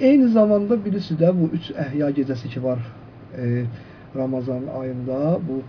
Eyni 0.00 0.28
zamanda 0.32 0.78
bilirsiniz 0.84 1.20
də 1.20 1.34
bu 1.34 1.50
3 1.58 1.70
əhya 1.84 2.10
gecəsi 2.20 2.50
ki 2.52 2.62
var 2.62 2.82
e, 3.34 3.64
Ramazan 4.16 4.62
ayında 4.80 5.38
bu 5.48 5.60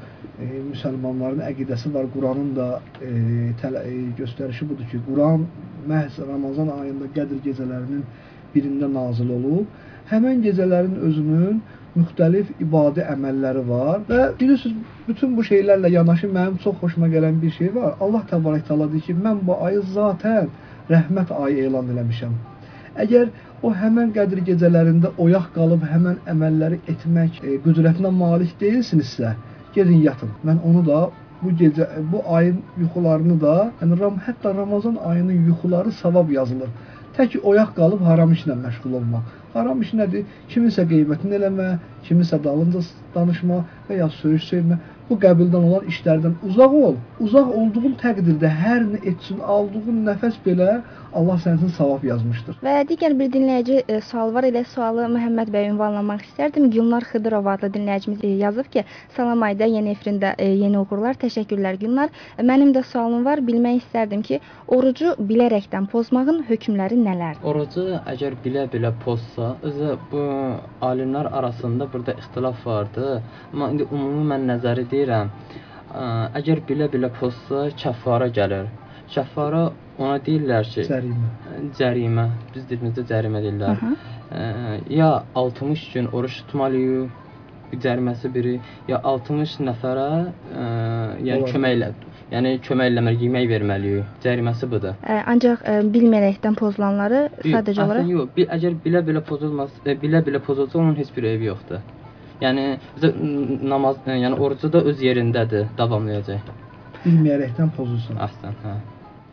e, 0.44 0.46
müsəlmanların 0.72 1.42
əqidəsi 1.50 1.94
var. 1.94 2.06
Quranın 2.14 2.56
da 2.56 2.68
e, 3.02 3.10
tələ, 3.62 3.84
e, 3.88 3.96
göstərişi 4.20 4.70
budur 4.70 4.88
ki, 4.92 5.02
Quran 5.08 5.46
məhz 5.90 6.20
Ramazan 6.28 6.72
ayında 6.80 7.10
Qədr 7.18 7.42
gecələrinin 7.48 8.06
birində 8.56 8.90
nazil 8.94 9.30
olub. 9.36 9.68
Həmin 10.12 10.42
gecələrin 10.46 10.96
özünün 11.10 11.62
müxtəlif 11.96 12.54
ibadi 12.64 13.04
əməlləri 13.14 13.66
var 13.68 14.06
və 14.10 14.22
bilirsiniz 14.40 14.78
bütün 15.08 15.36
bu 15.38 15.46
şeylərlə 15.50 15.92
yanaşı 15.96 16.30
mənim 16.36 16.60
çox 16.64 16.78
xoşuma 16.84 17.10
gələn 17.16 17.42
bir 17.42 17.52
şey 17.58 17.74
var. 17.76 17.98
Allah 18.00 18.24
təbarək 18.32 18.68
təala 18.70 18.92
deyir 18.94 19.10
ki, 19.10 19.18
mən 19.26 19.44
bu 19.48 19.58
ayı 19.68 19.84
zatən 19.98 20.54
rəhmət 20.90 21.36
ayı 21.44 21.68
elan 21.70 21.92
eləmişəm. 21.96 22.40
Əgər 23.04 23.30
o 23.64 23.72
həmən 23.82 24.12
qədr 24.16 24.42
gecələrində 24.48 25.14
oyaq 25.24 25.50
qalıb 25.56 25.86
həmən 25.88 26.20
əməlləri 26.34 26.80
etmək 26.94 27.40
e, 27.44 27.58
qüdrətinə 27.66 28.12
malik 28.16 28.52
deyilsinizsə, 28.60 29.34
gedin 29.76 30.02
yatın. 30.04 30.32
Mən 30.48 30.60
onu 30.70 30.86
da 30.88 31.00
bu 31.42 31.54
gecə 31.62 31.88
bu 32.12 32.24
ayın 32.36 32.58
yuxularını 32.82 33.40
da, 33.42 33.56
yəni 33.82 34.00
Ram 34.00 34.18
hətta 34.26 34.56
Ramazan 34.56 34.98
ayının 35.12 35.46
yuxuları 35.50 35.92
savab 36.02 36.32
yazılır. 36.40 36.72
Tək 37.18 37.40
oyaq 37.52 37.72
qalıb 37.80 38.04
haram 38.10 38.34
işlə 38.36 38.56
məşğul 38.66 38.98
olmaq. 39.00 39.32
Haram 39.54 39.82
iş 39.86 39.96
nədir? 40.02 40.28
Kiminsə 40.52 40.86
qeybətini 40.92 41.40
eləmə, 41.40 41.70
kiminsə 42.08 42.38
dalınca 42.44 42.84
danışma 43.16 43.64
və 43.90 44.00
ya 44.04 44.10
söyüş 44.22 44.48
söyləmə. 44.52 44.80
Bu 45.10 45.16
qəbildən 45.18 45.64
olan 45.66 45.88
işlərdən 45.90 46.36
uzaq 46.46 46.74
ol. 46.80 46.98
Uzaq 47.26 47.48
olduğun 47.60 47.96
təqdirdə 48.02 48.50
hər 48.62 48.84
nə 48.92 49.00
etsin, 49.12 49.40
aldığın 49.42 50.04
nəfəs 50.06 50.36
belə 50.46 50.84
Allah 51.14 51.40
sənin 51.42 51.58
üçün 51.58 51.72
savab 51.74 52.04
yazmışdır. 52.06 52.60
Və 52.62 52.74
digər 52.90 53.16
bir 53.18 53.32
dinləyici 53.34 53.80
e, 53.90 53.96
sual 54.06 54.34
var. 54.36 54.46
Elə 54.46 54.62
sualı 54.70 55.08
Məhəmməd 55.10 55.50
bəy 55.56 55.72
ünvanlamaq 55.72 56.22
istərdim. 56.28 56.68
Gülnar 56.76 57.08
Xıdırov 57.10 57.50
adlı 57.50 57.72
dinləyicimiz 57.74 58.22
e, 58.24 58.36
yazıb 58.44 58.70
ki, 58.74 58.84
"Salam 59.16 59.42
Ayda, 59.44 59.66
yeni 59.66 59.96
efirində 59.96 60.36
e, 60.38 60.46
yeni 60.46 60.78
uğurlar. 60.78 61.18
Təşəkkürlər 61.24 61.80
Gülnar. 61.82 62.14
E, 62.38 62.44
Mənim 62.44 62.76
də 62.76 62.84
sualım 62.92 63.26
var. 63.26 63.42
Bilmək 63.50 63.82
istərdim 63.82 64.22
ki, 64.22 64.40
orucu 64.68 65.16
bilərəkdən 65.32 65.90
pozmağın 65.90 66.44
hökmləri 66.52 67.02
nələrdir?" 67.08 67.42
Orucu 67.44 67.88
əgər 68.14 68.38
bilə-bilə 68.46 68.94
pozsa, 69.06 69.56
özü 69.64 69.98
bu 70.12 70.24
alimlər 70.82 71.34
arasında 71.34 71.90
burada 71.94 72.14
ixtilaf 72.22 72.66
vardı. 72.68 73.24
Amma 73.54 73.72
indi 73.80 73.96
ümumi 73.96 74.26
mən 74.34 74.48
nəzəri 74.50 74.84
deyirəm. 74.92 75.30
Ə, 75.90 76.04
Əgər 76.40 76.62
bilə-bilə 76.68 77.10
pozsa, 77.20 77.70
kəffara 77.80 78.28
gəlir. 78.36 78.68
Kəffara 79.14 79.70
ona 80.00 80.20
deyirlər 80.26 80.68
ki, 80.70 80.84
Sərimə. 80.90 81.32
cərimə. 81.80 82.28
Biz 82.54 82.68
dilimizdə 82.70 83.06
cərimə 83.10 83.42
deyirlər. 83.46 83.80
Aha. 83.80 83.96
Ə, 84.30 84.44
ya 84.94 85.10
60 85.36 85.88
gün 85.94 86.12
oruç 86.14 86.44
tutmalıyıq. 86.44 87.10
Bir 87.70 87.78
cəriməsi 87.84 88.30
biri 88.34 88.56
ya 88.90 88.98
60 89.06 89.60
nəfərə 89.62 90.06
ə, 90.10 90.64
yəni 91.22 91.44
Olar. 91.44 91.52
kömək 91.54 91.76
elə, 91.76 91.90
yəni 92.32 92.54
kömək 92.66 92.90
eləməli, 92.90 93.20
yemək 93.28 93.46
verməliyik. 93.52 94.16
Cəriməsi 94.24 94.70
budur. 94.72 94.96
E, 95.06 95.20
Ancaq 95.34 95.62
e, 95.70 95.76
bilməyərəkdən 95.94 96.58
pozulanları 96.58 97.20
sadəcə 97.44 97.76
Əslən 97.76 97.86
olaraq 97.86 98.10
yox, 98.10 98.32
bir, 98.40 98.50
əgər 98.58 98.80
bilə-bilə 98.88 99.22
pozulmaz, 99.30 99.78
e, 99.86 99.94
bilə-bilə 100.02 100.42
pozulsa 100.50 100.82
onun 100.82 100.98
heç 100.98 101.14
bir 101.14 101.30
evi 101.36 101.52
yoxdur. 101.52 101.86
Yəni 102.42 102.66
bizə 102.96 103.10
n- 103.16 103.60
namaz, 103.72 103.98
e, 104.08 104.16
yəni 104.24 104.38
orucu 104.40 104.70
da 104.72 104.80
öz 104.92 105.02
yerindədir, 105.04 105.68
davamlayacaq. 105.78 106.54
bilməyərəkdən 107.04 107.70
pozulsun. 107.76 108.18
Əhsən, 108.28 108.56
hə. 108.64 108.74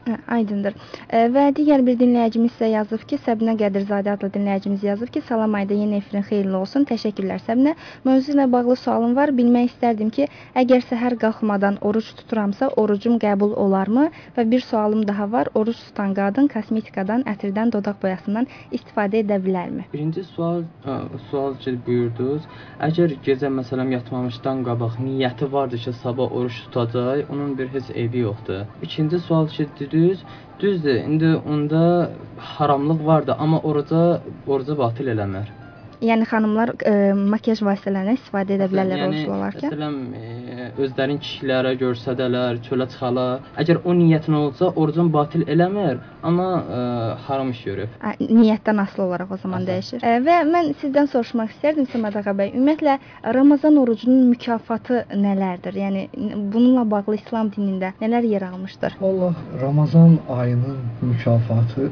Hə, 0.06 0.16
aydındır. 0.30 0.74
E, 1.10 1.20
və 1.34 1.48
digər 1.56 1.82
bir 1.86 1.96
dinləyicimiz 1.98 2.52
isə 2.54 2.68
yazıb 2.70 3.02
ki, 3.10 3.16
Səbinə 3.24 3.56
Qədirzadə 3.58 4.12
adlı 4.12 4.28
dinləyicimiz 4.36 4.84
yazıb 4.86 5.08
ki, 5.10 5.22
salam 5.26 5.54
Ayda, 5.58 5.74
yeni 5.74 5.96
efrin 5.98 6.22
xeyirli 6.28 6.54
olsun. 6.54 6.84
Təşəkkürlər 6.86 7.40
Səbinə. 7.42 7.72
Mövzu 8.06 8.36
ilə 8.36 8.44
bağlı 8.52 8.76
sualım 8.78 9.16
var. 9.16 9.32
Bilmək 9.34 9.72
istərdim 9.72 10.12
ki, 10.14 10.28
əgər 10.62 10.84
səhər 10.86 11.16
qalxmadan 11.24 11.80
oruc 11.90 12.12
tuturamsa, 12.20 12.68
orucum 12.82 13.16
qəbul 13.24 13.56
olarmı? 13.64 14.04
Və 14.36 14.44
bir 14.52 14.62
sualım 14.68 15.02
daha 15.08 15.26
var. 15.32 15.50
Oruc 15.58 15.80
tutan 15.88 16.14
qadın 16.14 16.46
kosmetikadan, 16.54 17.26
ətirdən, 17.34 17.74
dodaq 17.74 17.98
boyasından 18.04 18.46
istifadə 18.70 19.24
edə 19.24 19.40
bilərmi? 19.42 19.88
Birinci 19.96 20.22
sual 20.30 20.62
ə, 20.86 21.00
sual 21.32 21.58
ki 21.66 21.74
buyurdunuz. 21.88 22.46
Əgər 22.90 23.16
gecə 23.26 23.50
məsələn 23.58 23.90
yatmamışdan 23.96 24.62
qabaq 24.70 25.02
niyyəti 25.02 25.50
vardı 25.50 25.82
ki, 25.82 25.98
sabah 26.06 26.30
oruç 26.30 26.62
tutacaq, 26.68 27.26
onun 27.34 27.58
bir 27.58 27.74
heç 27.74 27.90
eybi 27.90 28.22
yoxdur. 28.28 28.64
İkinci 28.86 29.18
sual 29.26 29.50
ki, 29.50 29.66
dediniz, 29.96 30.18
düzdür. 30.60 30.94
İndi 30.94 31.36
onda 31.36 32.10
haramlıq 32.38 33.06
vardı, 33.06 33.36
amma 33.38 33.60
oruca 33.60 34.20
oruca 34.46 34.78
batil 34.78 35.06
eləmir. 35.06 35.65
Yəni 36.04 36.26
xanımlar 36.28 36.72
e, 36.84 36.92
makiyaj 37.16 37.62
vasitələrindən 37.64 38.18
istifadə 38.18 38.56
edə 38.56 38.68
bilərlər 38.72 39.00
yəni, 39.00 39.06
oruclu 39.08 39.34
olarkən. 39.36 39.70
Məsələn, 39.72 39.96
e, 40.12 40.66
özlərin 40.84 41.20
kişilərə 41.22 41.72
görsədələr, 41.80 42.60
çölə 42.66 42.86
çıxalar. 42.92 43.46
Əgər 43.62 43.80
o 43.84 43.94
niyyətin 43.96 44.36
olsa, 44.36 44.68
orucun 44.76 45.08
batil 45.14 45.46
eləmir, 45.48 46.02
amma 46.22 46.48
e, 46.60 46.80
haram 47.26 47.52
iş 47.54 47.62
görüb. 47.68 47.96
Ə, 48.02 48.12
niyyətdən 48.20 48.82
asılı 48.84 49.06
olaraq 49.06 49.32
o 49.32 49.40
zaman 49.40 49.64
Əhsən. 49.64 49.70
dəyişir. 49.72 50.04
Ə, 50.04 50.20
və 50.26 50.36
mən 50.50 50.72
sizdən 50.82 51.10
soruşmaq 51.14 51.54
istərdim 51.56 51.88
Səməd 51.92 52.20
ağa 52.20 52.34
bəy, 52.36 52.52
ümumiyyətlə 52.58 52.98
Ramazan 53.36 53.80
orucunun 53.80 54.28
mükafatı 54.34 55.04
nələrdir? 55.14 55.80
Yəni 55.80 56.06
bununla 56.52 56.84
bağlı 56.90 57.16
İslam 57.22 57.50
dinində 57.54 57.94
nələr 58.02 58.26
yer 58.26 58.46
almışdır? 58.50 58.98
Vallah 59.00 59.34
Ramazan 59.62 60.18
ayının 60.28 60.78
mükafatı 61.02 61.90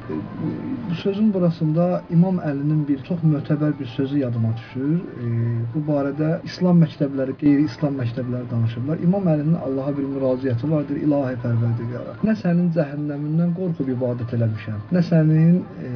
bu 0.90 0.94
sözün 0.94 1.34
burasında 1.34 2.02
İmam 2.10 2.38
Əlinin 2.44 2.86
bir 2.88 3.02
çox 3.08 3.22
mötəbər 3.24 3.78
bir 3.78 3.93
sözü 3.96 4.18
yadıma 4.18 4.52
düşür. 4.60 4.94
E, 5.24 5.28
bu 5.74 5.82
barədə 5.90 6.30
İslam 6.48 6.82
məktəbləri, 6.84 7.36
qeyri-İslam 7.42 7.98
məktəbləri 8.02 8.50
danışırlar. 8.50 9.02
İmam 9.08 9.28
Əlinin 9.34 9.58
Allaha 9.66 9.96
bir 9.98 10.08
müraciəti 10.14 10.70
vardır, 10.70 11.02
İlahi 11.08 11.36
Pərverdigara. 11.44 12.16
Nə 12.28 12.34
sənin 12.44 12.72
cəhənnəmindən 12.78 13.54
qorxub 13.58 13.92
ibadət 13.96 14.34
eləmişəm, 14.38 14.80
nə 14.96 15.04
sənin 15.10 15.60
e, 15.90 15.92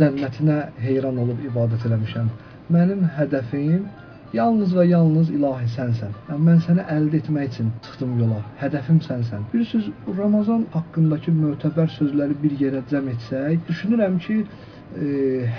cənnətinə 0.00 0.62
heyran 0.86 1.20
olub 1.26 1.44
ibadət 1.50 1.86
eləmişəm. 1.90 2.32
Mənim 2.74 3.04
hədəfim 3.18 3.84
Yalnız 4.34 4.72
və 4.74 4.84
yalnız 4.90 5.28
ilahi 5.30 5.68
sənsən. 5.76 6.14
Yəni 6.26 6.44
mən 6.48 6.56
səni 6.64 6.82
əldə 6.90 7.20
etmək 7.20 7.52
üçün 7.52 7.68
çıxdım 7.86 8.16
yola. 8.18 8.40
Hədəfim 8.58 8.96
sənsən. 9.04 9.44
Bilirsiniz, 9.52 9.92
Ramazan 10.16 10.64
haqqındakı 10.72 11.34
mötəbər 11.36 11.92
sözləri 11.94 12.34
bir 12.42 12.56
yerə 12.62 12.80
cəm 12.90 13.12
etsək, 13.12 13.60
düşünürəm 13.68 14.16
ki, 14.24 14.40
e, 15.02 15.06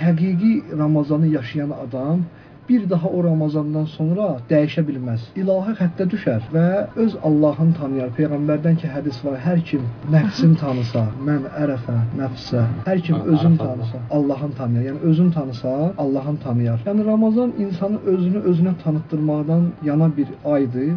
həqiqi 0.02 0.78
Ramazanı 0.78 1.26
yaşayan 1.26 1.70
adam 1.70 2.20
bir 2.68 2.90
daha 2.90 3.08
o 3.08 3.24
Ramazandan 3.24 3.84
sonra 3.84 4.26
dəyişə 4.50 4.82
bilməz. 4.88 5.26
İlahi 5.40 5.74
xəttə 5.80 6.06
düşər 6.12 6.48
və 6.54 6.66
öz 7.04 7.16
Allahını 7.28 7.74
tanıyar. 7.80 8.10
Peyğəmbərdən 8.18 8.78
ki 8.82 8.90
hədis 8.90 9.20
var. 9.24 9.38
Hər 9.46 9.62
kim 9.70 9.86
nəfsini 10.14 10.58
tanısa, 10.62 11.04
mən 11.28 11.46
ərəfə, 11.62 11.96
nəfsə, 12.20 12.64
hər 12.88 13.02
kim 13.08 13.20
özünü 13.34 13.58
tanısa, 13.62 14.02
Allahını 14.18 14.58
tanıyar. 14.60 14.86
Yəni 14.90 15.10
özünü 15.10 15.32
tanısa, 15.38 15.74
Allahını 15.98 16.38
tanıyar. 16.46 16.86
Yəni 16.86 17.06
Ramazan 17.06 17.52
insanı 17.58 17.98
özünü 18.14 18.46
özünə 18.52 18.74
tanıtdırmaqdan 18.84 19.68
yana 19.84 20.16
bir 20.16 20.28
aydır 20.44 20.96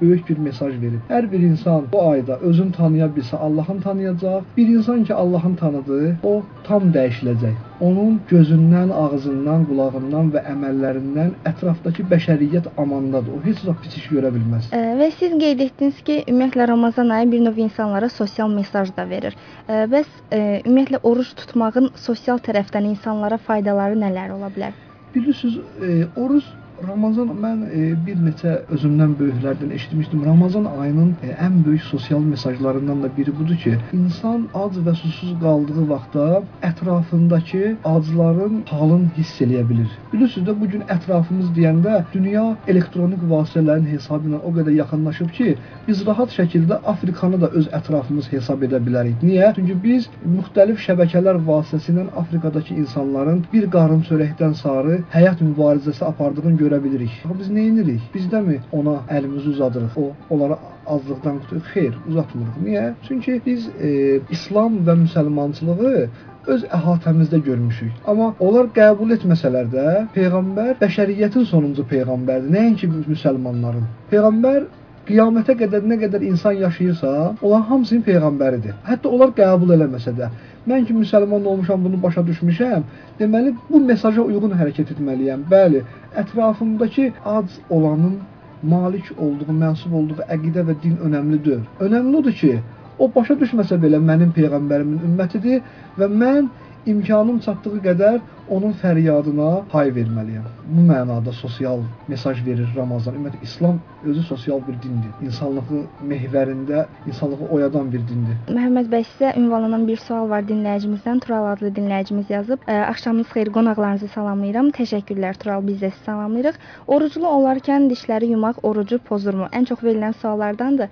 böyük 0.00 0.28
bir 0.28 0.38
mesaj 0.38 0.74
verir. 0.82 1.00
Hər 1.08 1.32
bir 1.32 1.40
insan 1.40 1.82
bu 1.92 2.02
ayda 2.10 2.38
özünü 2.38 2.72
tanıya 2.72 3.06
bilsə 3.16 3.36
Allahını 3.36 3.82
tanıyacaq. 3.82 4.42
Bir 4.56 4.68
insan 4.68 5.04
ki 5.04 5.14
Allahını 5.14 5.56
tanıdı, 5.56 6.16
o 6.24 6.42
tam 6.64 6.82
dəyişiləcək. 6.94 7.69
Onun 7.80 8.18
gözündən, 8.28 8.90
ağzından, 8.92 9.62
qulağından 9.70 10.26
və 10.34 10.42
əməllərindən 10.52 11.30
ətrafdakı 11.48 12.04
bəşəriyyət 12.10 12.68
amandadır. 12.82 13.38
O 13.38 13.40
heç 13.46 13.62
vaxt 13.64 13.86
pis 13.86 13.96
iş 14.02 14.10
görə 14.12 14.32
bilməz. 14.34 14.68
Ə, 14.76 14.82
və 15.00 15.08
siz 15.16 15.32
qeyd 15.40 15.64
etdiniz 15.66 16.02
ki, 16.04 16.18
ümumiyyətlə 16.26 16.68
Ramazan 16.68 17.14
ayı 17.16 17.30
bir 17.32 17.44
növ 17.46 17.62
insanlara 17.64 18.12
sosial 18.12 18.52
mesaj 18.52 18.92
da 18.96 19.08
verir. 19.08 19.38
Ə, 19.64 19.86
bəs 19.94 20.12
ə, 20.28 20.42
ümumiyyətlə 20.66 21.00
oruc 21.08 21.32
tutmağın 21.40 21.90
sosial 21.96 22.44
tərəfdən 22.44 22.92
insanlara 22.92 23.40
faydaları 23.48 23.96
nələr 24.04 24.36
ola 24.36 24.52
bilər? 24.52 24.76
Bilirsiniz, 25.14 25.56
e, 25.82 26.06
oruc 26.16 26.44
Ramazan 26.88 27.28
mən 27.36 27.64
e, 27.68 27.80
bir 28.06 28.16
neçə 28.24 28.52
özümdən 28.72 29.12
böyüklərdən 29.18 29.72
eşitmişdim. 29.76 30.22
Ramazan 30.24 30.64
ayının 30.64 31.10
e, 31.22 31.34
ən 31.46 31.58
böyük 31.64 31.82
sosial 31.82 32.20
mesajlarından 32.24 33.02
da 33.02 33.10
biri 33.16 33.34
budur 33.38 33.56
ki, 33.64 33.74
insan 33.92 34.46
ac 34.54 34.78
və 34.86 34.94
susuz 35.00 35.34
qaldığı 35.42 35.84
vaxtda 35.90 36.42
ətrafındakı 36.68 37.74
acların 37.84 38.62
halını 38.70 39.10
hiss 39.16 39.42
eləyə 39.44 39.66
bilir. 39.68 39.90
Bilirsiniz 40.12 40.48
də 40.48 40.54
bu 40.60 40.68
gün 40.72 40.86
ətrafımız 40.96 41.50
deyəndə 41.58 41.98
dünya 42.14 42.46
elektronik 42.66 43.26
vasitələrin 43.34 43.90
hesabı 43.90 44.32
ilə 44.32 44.40
o 44.40 44.54
qədər 44.56 44.78
yaxınlaşıb 44.78 45.36
ki, 45.36 45.56
biz 45.88 46.06
rahat 46.06 46.32
şəkildə 46.38 46.80
Afrikanı 46.94 47.42
da 47.44 47.52
öz 47.60 47.68
ətrafımız 47.80 48.32
hesab 48.32 48.64
edə 48.68 48.80
bilərik. 48.86 49.20
Niyə? 49.26 49.52
Çünki 49.58 49.76
biz 49.84 50.08
müxtəlif 50.24 50.80
şəbəkələr 50.86 51.44
vasitəsilə 51.52 52.08
Afrikadakı 52.24 52.80
insanların 52.80 53.44
bir 53.52 53.70
qarın 53.76 54.02
çörəkdən 54.08 54.56
sarı 54.64 55.00
həyat 55.12 55.44
mübarizəsi 55.44 56.04
apardığını 56.08 56.56
görə 56.70 56.82
bilirik. 56.84 57.14
Biz 57.38 57.50
nə 57.50 57.66
edirik? 57.72 58.02
Biz 58.14 58.26
də 58.32 58.40
mi 58.46 58.58
ona 58.72 59.00
əlimizi 59.10 59.54
uzadırıq? 59.54 59.96
O 59.98 60.12
onlara 60.30 60.58
azlıqdan 60.86 61.40
quturuq. 61.42 61.66
Xeyr, 61.74 61.94
uzatmırıq. 62.08 62.56
Niyə? 62.66 62.84
Çünki 63.06 63.40
biz 63.46 63.68
e, 63.68 64.20
İslam 64.30 64.80
və 64.86 64.96
müsəlmançılığı 65.04 66.08
öz 66.46 66.64
əhatəmizdə 66.78 67.42
görmüşük. 67.44 67.92
Amma 68.06 68.34
onlar 68.40 68.70
qəbul 68.76 69.14
etməsələr 69.16 69.68
də 69.74 69.86
peyğəmbər 70.16 70.78
bəşəriyyətin 70.80 71.46
sonuncu 71.50 71.84
peyğəmbərdir, 71.90 72.52
nəinki 72.54 72.88
müsəlmanların. 72.94 73.84
Peyğəmbər 74.12 74.64
qiyamətə 75.10 75.56
qədər 75.58 75.86
nə 75.90 75.96
qədər 76.04 76.22
insan 76.28 76.56
yaşayırsa, 76.60 77.10
onların 77.42 77.66
hamısının 77.70 78.02
peyğəmbəridir. 78.06 78.76
Hətta 78.86 79.10
onlar 79.10 79.32
qəbul 79.38 79.74
eləməsə 79.76 80.14
də, 80.18 80.28
mən 80.70 80.86
ki 80.86 80.94
müsəlman 80.94 81.46
olmuşam, 81.52 81.82
bunu 81.84 81.98
başa 82.02 82.22
düşmüşəm, 82.28 82.84
deməli 83.18 83.54
bu 83.70 83.80
mesaja 83.90 84.22
uyğun 84.22 84.54
hərəkət 84.60 84.94
etməliyəm. 84.94 85.46
Bəli, 85.50 85.82
ətrafımdakı 86.22 87.10
ac 87.36 87.58
olanın 87.70 88.20
malik 88.62 89.10
olduğu, 89.18 89.50
mənsub 89.64 89.94
olduğu 89.98 90.26
əqidə 90.36 90.66
və 90.68 90.76
din 90.82 90.96
önəmlidir. 91.06 91.62
Önəmli 91.80 92.16
odur 92.22 92.36
ki, 92.42 92.54
o 92.98 93.10
başa 93.14 93.34
düşməsə 93.42 93.80
belə 93.82 93.98
mənim 94.10 94.34
peyğəmbərimin 94.36 95.06
ümmətidir 95.08 95.62
və 95.98 96.10
mən 96.22 96.50
imkanım 96.86 97.40
çatdığı 97.46 97.80
qədər 97.86 98.20
onun 98.50 98.72
fəryadına 98.82 99.50
hay 99.72 99.92
verməliyəm. 99.94 100.46
Bu 100.70 100.82
mənada 100.86 101.32
sosial 101.32 101.80
mesaj 102.08 102.42
verir 102.46 102.68
Ramazan. 102.76 103.14
Ümumiyyətlə 103.18 103.42
İslam 103.42 103.78
özü 104.04 104.22
sosial 104.22 104.60
bir 104.66 104.76
dindir. 104.82 105.12
İnsanlığı 105.22 105.82
mehvərində 106.10 106.84
insanlığı 107.06 107.48
oyadan 107.50 107.90
bir 107.92 108.02
dindir. 108.08 108.36
Məhəmməd 108.48 108.90
bəy 108.92 109.04
sizə 109.12 109.32
ünvanlanan 109.38 109.86
bir 109.88 110.00
sual 110.02 110.28
var 110.30 110.46
dinləyicimizdən. 110.48 111.20
Tural 111.24 111.50
adlı 111.52 111.72
dinləyicimiz 111.78 112.32
yazıb. 112.32 112.68
Axşamınız 112.68 113.28
xeyir, 113.34 113.52
qonaqlarınızı 113.56 114.08
salamlayıram. 114.14 114.70
Təşəkkürlər 114.78 115.38
Tural, 115.42 115.66
biz 115.66 115.82
də 115.82 115.90
sizi 115.90 116.04
salamlayırıq. 116.04 116.60
Oruclu 116.86 117.26
olarkən 117.26 117.88
dişləri 117.90 118.30
yumaq 118.34 118.62
orucu 118.62 118.98
pozurmu? 119.10 119.50
Ən 119.52 119.66
çox 119.70 119.82
verilən 119.82 120.14
suallardandır. 120.22 120.88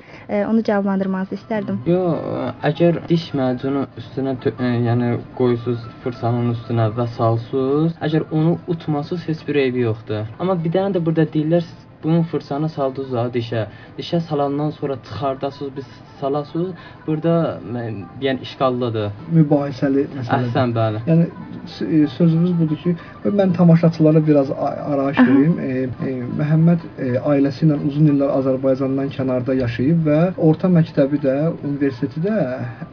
Onu 0.51 0.63
cavablandırmanızı 0.63 1.35
istərdim. 1.41 1.81
Yo, 1.87 2.03
əgər 2.63 3.03
diş 3.09 3.31
macunu 3.35 3.87
üstünə 4.01 4.37
yəni 4.89 5.15
qoyusuz 5.39 5.81
fırsanın 6.05 6.53
üstünə 6.57 6.91
və 6.99 7.07
salsız, 7.49 7.97
əgər 8.03 8.31
onu 8.33 8.59
utmasız 8.69 9.29
heç 9.29 9.47
bir 9.49 9.55
eybi 9.57 9.81
yoxdur. 9.81 10.27
Amma 10.39 10.57
bir 10.65 10.73
dənə 10.73 10.97
də 10.97 11.05
burada 11.05 11.25
deyirlər 11.25 11.65
bunun 12.03 12.23
fırsanı 12.23 12.69
saldınız 12.69 13.13
ha 13.13 13.27
dişə. 13.35 13.67
Dişə 13.99 14.21
salandan 14.21 14.71
sonra 14.71 14.97
çıxardasınız, 15.05 15.77
biz 15.77 15.87
salasınız. 16.21 16.71
Burada 17.07 17.61
yəni 18.21 18.43
işğallıdır. 18.43 19.11
Mübahisəli 19.35 20.05
məsələdir. 20.19 20.37
Əhsən 20.37 20.75
bəli. 20.77 21.01
Yəni 21.11 21.27
e, 21.87 22.07
sözümüz 22.17 22.53
budur 22.61 22.77
ki, 22.77 22.95
mən 23.25 23.53
tamaşaçılara 23.57 24.27
biraz 24.27 24.51
arayış 24.51 25.19
verim. 25.19 25.59
E, 25.59 25.71
e, 26.11 26.15
Məhəmməd 26.41 26.87
e, 26.99 27.09
ailəsi 27.33 27.67
ilə 27.67 27.81
uzun 27.89 28.13
illər 28.13 28.31
Azərbaycandan 28.37 29.11
kənarda 29.17 29.59
yaşayıb 29.63 30.07
və 30.07 30.21
orta 30.37 30.71
məktəbi 30.79 31.23
də, 31.27 31.37
universiteti 31.65 32.23
də 32.29 32.37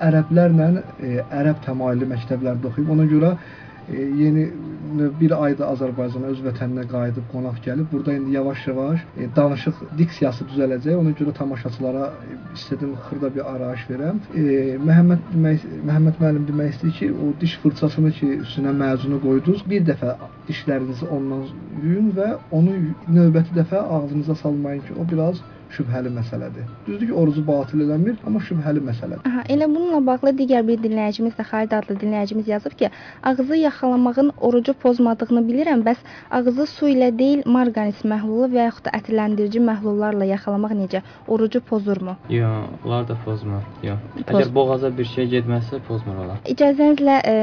ərəblərlə 0.10 0.72
e, 0.80 1.13
ərəb 1.41 1.62
təmayüllü 1.68 2.10
məktəblərdə 2.15 2.72
oxuyub. 2.72 2.89
Ona 2.98 3.06
görə 3.13 3.36
e, 3.36 3.64
yeni 3.93 4.50
növ 4.98 5.12
bir 5.19 5.34
ayda 5.43 5.67
Azərbaycana 5.74 6.32
öz 6.34 6.41
vətəninə 6.45 6.86
qayıdıb 6.91 7.26
qonaq 7.32 7.58
gəlib. 7.65 7.88
Burada 7.91 8.13
indi 8.17 8.36
yavaş-yavaş 8.36 9.04
e, 9.17 9.28
danışıq 9.36 9.82
diksiyası 9.98 10.48
düzələcək. 10.52 10.95
Ona 11.02 11.13
görə 11.19 11.34
tamaşaçılara 11.39 12.06
e, 12.26 12.38
istədim 12.58 12.93
xırda 13.08 13.32
bir 13.36 13.50
arayış 13.54 13.86
verəm. 13.91 14.21
E, 14.36 14.43
Məhəmməd 14.89 15.26
demək 15.34 15.65
Məhəmməd 15.89 16.21
müəllim 16.21 16.48
demək 16.52 16.76
istəyir 16.76 16.95
ki, 17.00 17.12
o 17.26 17.34
diş 17.41 17.58
fırçasını 17.63 18.13
ki 18.19 18.32
üstünə 18.38 18.76
məzunu 18.84 19.19
qoydunuz, 19.26 19.65
bir 19.69 19.86
dəfə 19.89 20.15
dişlərinizi 20.50 21.10
ondan 21.17 21.45
yuyun 21.84 22.13
və 22.19 22.32
onu 22.52 22.78
növbəti 23.17 23.58
dəfə 23.60 23.84
ağzınıza 23.98 24.36
salmayın 24.43 24.86
ki, 24.88 24.98
o 25.02 25.10
biraz 25.12 25.43
şübhəli 25.76 26.10
məsələdir. 26.20 26.66
Düzdür 26.88 27.08
ki, 27.08 27.14
orucu 27.14 27.44
batil 27.48 27.82
eləmir, 27.86 28.16
amma 28.28 28.40
şübhəli 28.40 28.82
məsələdir. 28.90 29.24
Aha, 29.30 29.44
elə 29.54 29.68
bununla 29.76 30.00
bağlı 30.08 30.32
digər 30.40 30.64
bir 30.68 30.78
dinləyicimiz 30.86 31.36
də 31.40 31.44
Xalid 31.50 31.72
adlı 31.78 31.96
dinləyicimiz 32.04 32.48
yazıb 32.50 32.74
ki, 32.80 32.90
ağzı 33.24 33.56
yaxalamağın 33.62 34.32
orucu 34.42 34.74
pozmadığını 34.74 35.42
bilirəm, 35.50 35.84
bəs 35.88 35.98
ağzı 36.32 36.66
su 36.76 36.88
ilə 36.94 37.10
deyil, 37.20 37.44
marqanis 37.46 38.02
məhlulu 38.06 38.48
və 38.56 38.66
yaxud 38.70 38.86
da 38.88 38.94
ətirləndirici 39.00 39.60
məhlullarla 39.70 40.26
yaxalamaq 40.32 40.74
necə? 40.82 41.02
Orucu 41.28 41.62
pozurmu? 41.62 42.16
Yox, 42.30 42.70
onlar 42.86 43.08
da 43.08 43.18
pozmur. 43.26 43.62
Yox. 43.84 44.00
Poz- 44.16 44.36
Əgər 44.36 44.54
boğaza 44.56 44.90
bir 44.98 45.06
şey 45.16 45.26
getməsə 45.36 45.80
pozmur 45.88 46.16
olar. 46.26 46.38
İcazənizlə 46.46 47.16
e, 47.26 47.34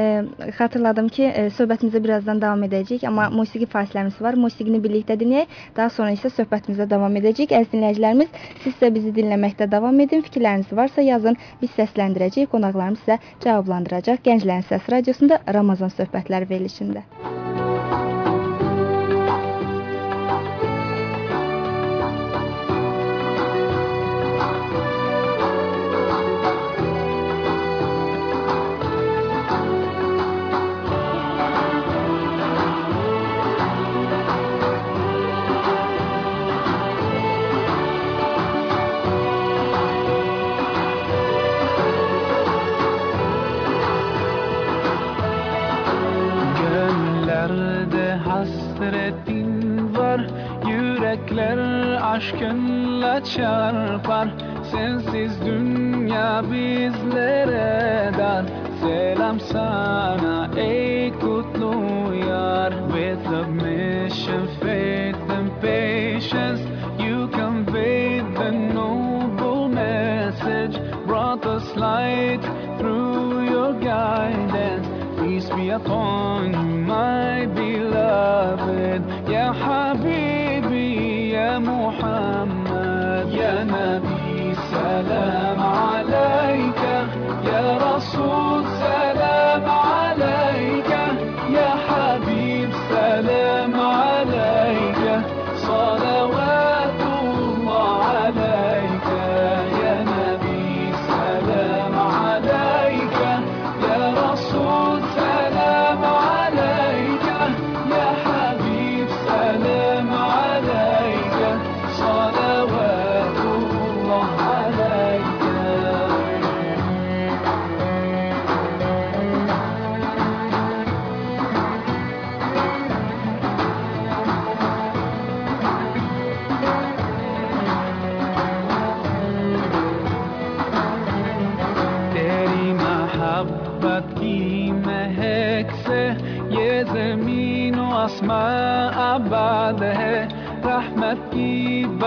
xatırladım 0.57 1.07
ki, 1.09 1.23
e, 1.23 1.45
söhbətimizə 1.57 2.01
birazdan 2.03 2.41
davam 2.41 2.63
edəcəyik, 2.67 3.05
amma 3.07 3.29
musiqi 3.29 3.65
fasiləmiz 3.75 4.19
var. 4.21 4.35
Musiqini 4.35 4.79
birlikdə 4.83 5.17
dinləyək. 5.19 5.47
Daha 5.77 5.89
sonra 5.89 6.11
isə 6.15 6.29
söhbətimizə 6.37 6.87
davam 6.89 7.15
edəcəyik. 7.19 7.51
Əziz 7.59 7.71
dinləyicilərimiz, 7.73 8.22
siz 8.63 8.75
də 8.81 8.91
bizi 8.95 9.13
dinləməkdə 9.17 9.69
davam 9.71 9.99
edin. 10.05 10.25
Fikirləriniz 10.27 10.73
varsa 10.81 11.05
yazın. 11.05 11.39
Biz 11.61 11.77
səsləndirəcəyik, 11.77 12.51
qonaqlarımız 12.55 13.05
sizə 13.05 13.19
cavablandıracaq. 13.45 14.25
Gənclərin 14.27 14.67
Səs 14.71 14.91
Radiosunda 14.95 15.41
Ramazan 15.59 15.93
söhbətləri 15.97 16.49
verilişində. 16.55 17.07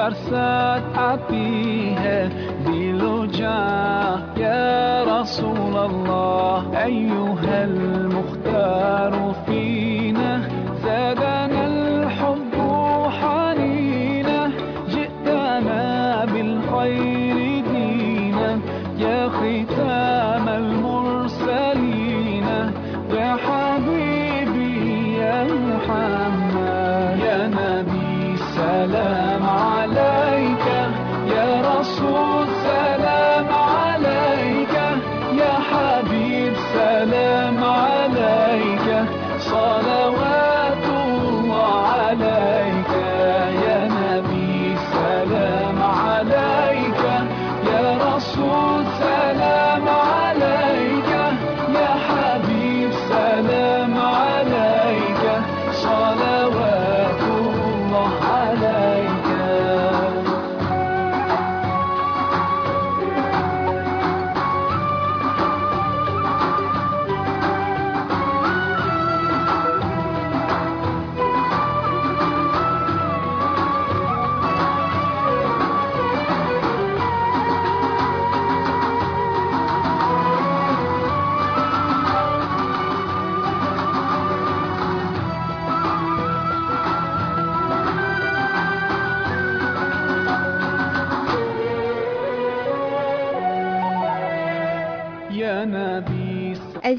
varsa 0.07 0.86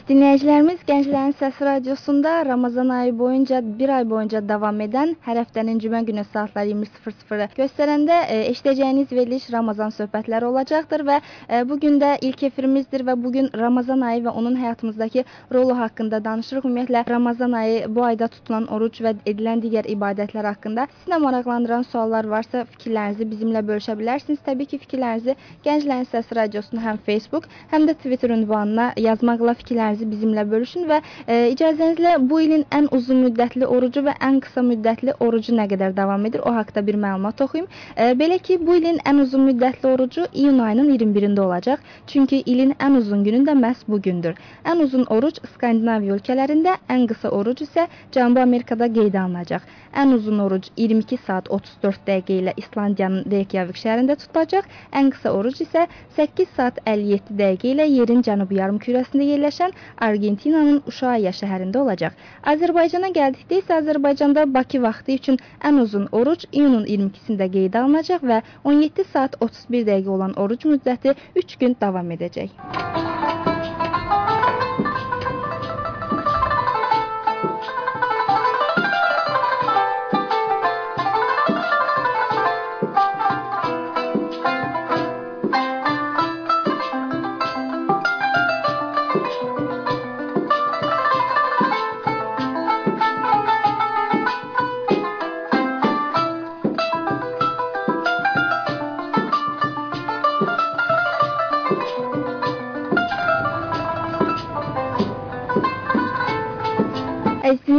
Əziz 0.08 0.15
dinləyicilərimiz, 0.15 0.77
Gənclərin 0.88 1.34
Səs 1.36 1.58
Radiosunda 1.60 2.45
Ramazan 2.45 2.89
ayı 2.89 3.19
boyunca, 3.19 3.60
bir 3.80 3.89
ay 3.89 4.06
boyunca 4.10 4.39
davam 4.50 4.78
edən 4.84 5.10
hər 5.26 5.41
həftənin 5.41 5.82
cümə 5.84 6.00
günü 6.08 6.21
saatlar 6.32 6.63
20:00-ı 6.69 7.47
göstərəndə 7.58 8.19
e, 8.32 8.38
eşidəcəyiniz 8.52 9.12
veriliş 9.17 9.50
Ramazan 9.52 9.91
söhbətləri 9.91 10.47
olacaqdır 10.47 11.04
və 11.10 11.17
e, 11.19 11.60
bu 11.69 11.78
gün 11.82 12.00
də 12.00 12.12
ilk 12.28 12.43
efirimizdir 12.50 13.04
və 13.10 13.15
bu 13.23 13.32
gün 13.34 13.50
Ramazan 13.63 14.06
ayı 14.12 14.21
və 14.30 14.32
onun 14.41 14.56
həyatımızdakı 14.62 15.26
rolu 15.58 15.76
haqqında 15.80 16.21
danışırıq. 16.30 16.69
Ümumiyyətlə 16.69 17.04
Ramazan 17.10 17.52
ayı 17.63 17.84
bu 17.95 18.04
ayda 18.04 18.32
tutulan 18.38 18.69
oruc 18.78 19.02
və 19.04 19.13
edilən 19.26 19.65
digər 19.65 19.91
ibadətlər 19.91 20.47
haqqında 20.54 20.88
sizi 20.93 21.12
də 21.12 21.19
maraqlandıran 21.26 21.84
suallar 21.91 22.32
varsa, 22.36 22.63
fikirlərinizi 22.78 23.28
bizimlə 23.34 23.65
bölüşə 23.73 23.97
bilərsiniz. 24.00 24.39
Təbii 24.47 24.71
ki, 24.71 24.82
fikirlərinizi 24.88 25.36
Gənclərin 25.67 26.08
Səs 26.15 26.32
Radiosunun 26.41 26.88
həm 26.88 27.04
Facebook, 27.12 27.52
həm 27.76 27.91
də 27.91 28.00
Twitter 28.06 28.38
ünvanına 28.39 28.89
yazmaqla 29.10 29.60
fikirlərinizi 29.65 30.12
bizimlə 30.15 30.50
bölüşün 30.56 30.77
və 30.90 31.00
e, 31.28 31.38
icazənizlə 31.54 32.13
bu 32.30 32.40
ilin 32.46 32.66
ən 32.78 32.90
uzun 32.98 33.24
müddətli 33.26 33.66
orucu 33.78 34.04
və 34.08 34.13
ən 34.28 34.40
qısa 34.46 34.63
müddətli 34.70 35.16
orucu 35.28 35.56
nə 35.58 35.68
qədər 35.72 35.96
davam 35.98 36.26
edir, 36.30 36.44
o 36.46 36.54
haqqda 36.56 36.86
bir 36.88 37.00
məlumat 37.06 37.42
oxuyum. 37.46 37.68
E, 37.96 38.12
belə 38.22 38.40
ki, 38.50 38.60
bu 38.68 38.78
ilin 38.80 39.00
ən 39.12 39.22
uzun 39.24 39.48
müddətli 39.50 39.90
orucu 39.94 40.28
iyun 40.34 40.60
ayının 40.68 40.92
21-də 40.98 41.42
olacaq. 41.48 41.84
Çünki 42.08 42.44
ilin 42.46 42.76
ən 42.80 42.98
uzun 43.02 43.24
günü 43.24 43.44
də 43.50 43.58
məhz 43.63 43.88
bu 43.88 44.02
gündür. 44.02 44.36
Ən 44.66 44.84
uzun 44.84 45.06
oruc 45.18 45.42
Skandinaviya 45.54 46.18
ölkələrində, 46.20 46.78
ən 46.90 47.08
qısa 47.10 47.34
oruc 47.40 47.63
isə 47.66 47.88
Cənubi 48.12 48.44
Amerikada 48.44 48.88
qeydə 49.00 49.24
alınacaq. 49.24 49.66
Ən 50.02 50.12
uzun 50.13 50.40
oruc 50.44 50.68
22 50.78 51.18
saat 51.26 51.48
34 51.50 52.02
dəqiqə 52.08 52.36
ilə 52.42 52.54
İslandiyanın 52.62 53.24
Reykjavik 53.32 53.80
şəhərində 53.82 54.18
tutulacaq. 54.22 54.68
Ən 55.00 55.12
qısa 55.13 55.32
oruc 55.38 55.62
isə 55.63 55.86
8 56.18 56.52
saat 56.58 56.82
57 56.86 57.38
dəqiqə 57.40 57.72
ilə 57.74 57.88
yerin 57.90 58.22
cənubi 58.28 58.60
yarımkürəsində 58.60 59.30
yerləşən 59.32 59.72
Argentinanın 60.10 60.66
Uşaiya 60.91 61.34
şəhərində 61.39 61.82
olacaq. 61.84 62.15
Azərbaycana 62.53 63.12
gəldikdə 63.17 63.62
isə 63.62 63.77
Azərbaycanda 63.82 64.45
Bakı 64.58 64.82
vaxtı 64.86 65.17
üçün 65.19 65.39
ən 65.69 65.82
uzun 65.84 66.08
oruc 66.21 66.47
iyunun 66.51 66.86
22-sində 66.91 67.49
qeydə 67.58 67.84
alınacaq 67.84 68.25
və 68.32 68.41
17 68.75 69.08
saat 69.13 69.39
31 69.49 69.88
dəqiqə 69.91 70.15
olan 70.19 70.38
oruc 70.45 70.67
müddəti 70.73 71.15
3 71.43 71.60
gün 71.63 71.77
davam 71.86 72.15
edəcək. 72.17 72.51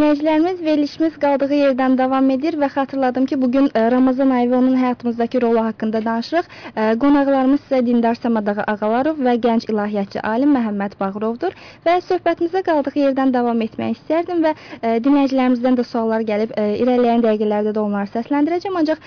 Dinləyicilərimiz, 0.08 0.60
verilişimiz 0.64 1.16
qaldığı 1.20 1.52
yerdən 1.52 1.96
davam 1.98 2.30
edir 2.32 2.54
və 2.56 2.68
xatırladım 2.72 3.26
ki, 3.28 3.36
bu 3.42 3.50
gün 3.52 3.66
e, 3.74 3.90
Ramazan 3.92 4.30
ayı 4.30 4.48
və 4.48 4.56
onun 4.56 4.76
həyatımızdakı 4.80 5.40
rolu 5.42 5.64
haqqında 5.64 6.00
danışırıq. 6.04 6.46
E, 6.76 6.94
Qonaqlarımız 7.02 7.60
isə 7.60 7.80
Dindar 7.86 8.14
Samadağı 8.14 8.64
Ağalarov 8.72 9.20
və 9.20 9.34
gənc 9.44 9.68
ilahiyyatçı 9.70 10.20
alim 10.24 10.54
Məhəmməd 10.56 10.96
Bağırovdur 11.00 11.52
və 11.84 11.98
söhbətimizə 12.08 12.62
qaldığı 12.64 12.94
yerdən 12.96 13.34
davam 13.34 13.60
etmək 13.60 13.98
istərdim 13.98 14.40
və 14.46 14.54
e, 14.54 14.94
dinləyicilərimizdən 15.04 15.76
də 15.76 15.84
suallar 15.84 16.24
gəlib 16.30 16.56
irəliləyən 16.56 17.26
dəqiqələrdə 17.26 17.76
də 17.76 17.84
onları 17.84 18.08
səsləndirəcəm. 18.14 18.80
Ancaq 18.80 19.04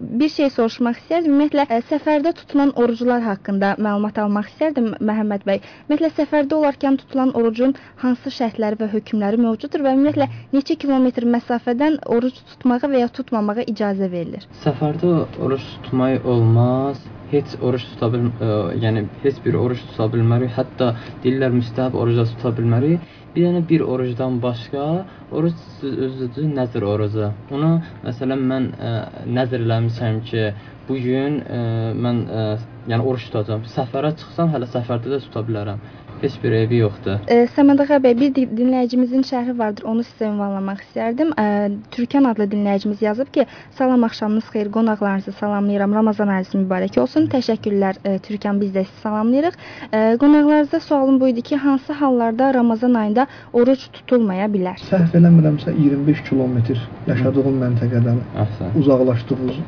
bir 0.00 0.32
şey 0.38 0.50
soruşmaq 0.56 1.02
istərdim. 1.02 1.36
Ümumiyyətlə 1.36 1.82
səfərdə 1.90 2.32
tutulan 2.40 2.72
oruclar 2.76 3.20
haqqında 3.28 3.74
məlumat 3.78 4.22
almaq 4.24 4.48
istərdim 4.54 4.94
Məhəmməd 4.96 5.44
bəy. 5.44 5.60
Ümumiyyətlə 5.90 6.12
səfərdə 6.22 6.56
olarkən 6.62 6.98
tutulan 7.02 7.36
orucun 7.36 7.76
hansı 8.00 8.32
şərtləri 8.32 8.80
və 8.80 8.92
hökmləri 8.96 9.40
mövcuddur 9.42 9.84
və 9.84 9.96
ümumiyyətlə 9.98 10.21
neçə 10.54 10.76
kilometr 10.82 11.26
məsafədən 11.36 12.00
oruc 12.16 12.38
tutmağa 12.52 12.90
və 12.92 13.02
ya 13.04 13.08
tutmamağa 13.18 13.66
icazə 13.72 14.10
verilir? 14.12 14.46
Səfərdə 14.64 15.14
oruc 15.42 15.66
tutmaq 15.86 16.28
olmaz. 16.34 17.02
Heç 17.32 17.54
oruc 17.64 17.84
tuta 17.94 18.10
bil, 18.12 18.26
ə, 18.44 18.48
yəni 18.76 19.06
heç 19.22 19.38
bir 19.44 19.56
oruc 19.56 19.80
tuta 19.88 20.10
bilmərik. 20.12 20.50
Hətta 20.52 20.90
deyirlər 21.22 21.54
müstəhab 21.56 21.96
oruc 21.96 22.18
da 22.20 22.26
tuta 22.28 22.52
bilmərik. 22.58 23.06
Bir 23.32 23.46
dənə 23.46 23.62
bir 23.70 23.80
orucdan 23.88 24.36
başqa 24.42 25.06
oruc 25.32 25.62
özüdür 25.80 26.50
nəzr 26.58 26.84
orucu. 26.84 27.30
Onu 27.56 27.70
məsələn 28.04 28.44
mən 28.50 28.68
ə, 28.76 28.92
nəzr 29.38 29.64
eləmişəm 29.64 30.20
ki, 30.28 30.44
bu 30.88 30.98
gün 31.00 31.40
ə, 31.40 31.62
mən 32.04 32.20
ə, 32.28 32.44
yəni 32.92 33.08
oruc 33.08 33.24
tutacağam. 33.30 33.64
Səfərə 33.78 34.12
çıxsam 34.20 34.52
hələ 34.52 34.68
səfərdə 34.76 35.14
də 35.14 35.22
tuta 35.24 35.46
bilərəm. 35.48 35.80
Heç 36.22 36.36
bir 36.42 36.52
evi 36.54 36.76
yoxdur. 36.78 37.16
E, 37.34 37.36
Səmədağa 37.56 37.96
bəy, 38.04 38.12
bir 38.20 38.28
dinləyicimizin 38.58 39.24
şərhi 39.26 39.56
vardır. 39.58 39.84
Onu 39.90 40.04
sizə 40.06 40.28
ünvanlamaq 40.30 40.82
istərdim. 40.84 41.32
E, 41.42 41.46
Türkan 41.90 42.28
adlı 42.30 42.46
dinləyicimiz 42.52 43.02
yazıb 43.02 43.32
ki, 43.34 43.46
salam 43.78 44.04
axşamınız 44.06 44.44
xeyir, 44.52 44.70
qonaqlarınızı 44.76 45.32
salamlayıram. 45.40 45.94
Ramazan 45.98 46.28
ayınız 46.28 46.54
mübarək 46.54 47.00
olsun. 47.02 47.26
Təşəkkürlər 47.32 47.98
e, 48.04 48.18
Türkan, 48.28 48.60
biz 48.60 48.70
də 48.76 48.84
sizi 48.84 49.00
salamlayırıq. 49.02 49.58
E, 49.92 50.16
qonaqlarınıza 50.22 50.80
sualım 50.80 51.20
bu 51.20 51.28
idi 51.28 51.42
ki, 51.42 51.56
hansı 51.56 51.92
hallarda 51.92 52.54
Ramazan 52.54 52.94
ayında 52.94 53.26
oruc 53.52 53.82
tutulmaya 53.92 54.46
bilər? 54.46 54.78
Səhv 54.92 55.18
eləmirəmsə 55.18 55.74
25 55.82 56.22
kilometr 56.30 56.78
yaşadığım 57.10 57.58
məntəqədən 57.66 58.22
Əhsən. 58.46 58.78
uzaqlaşdığınız 58.78 59.58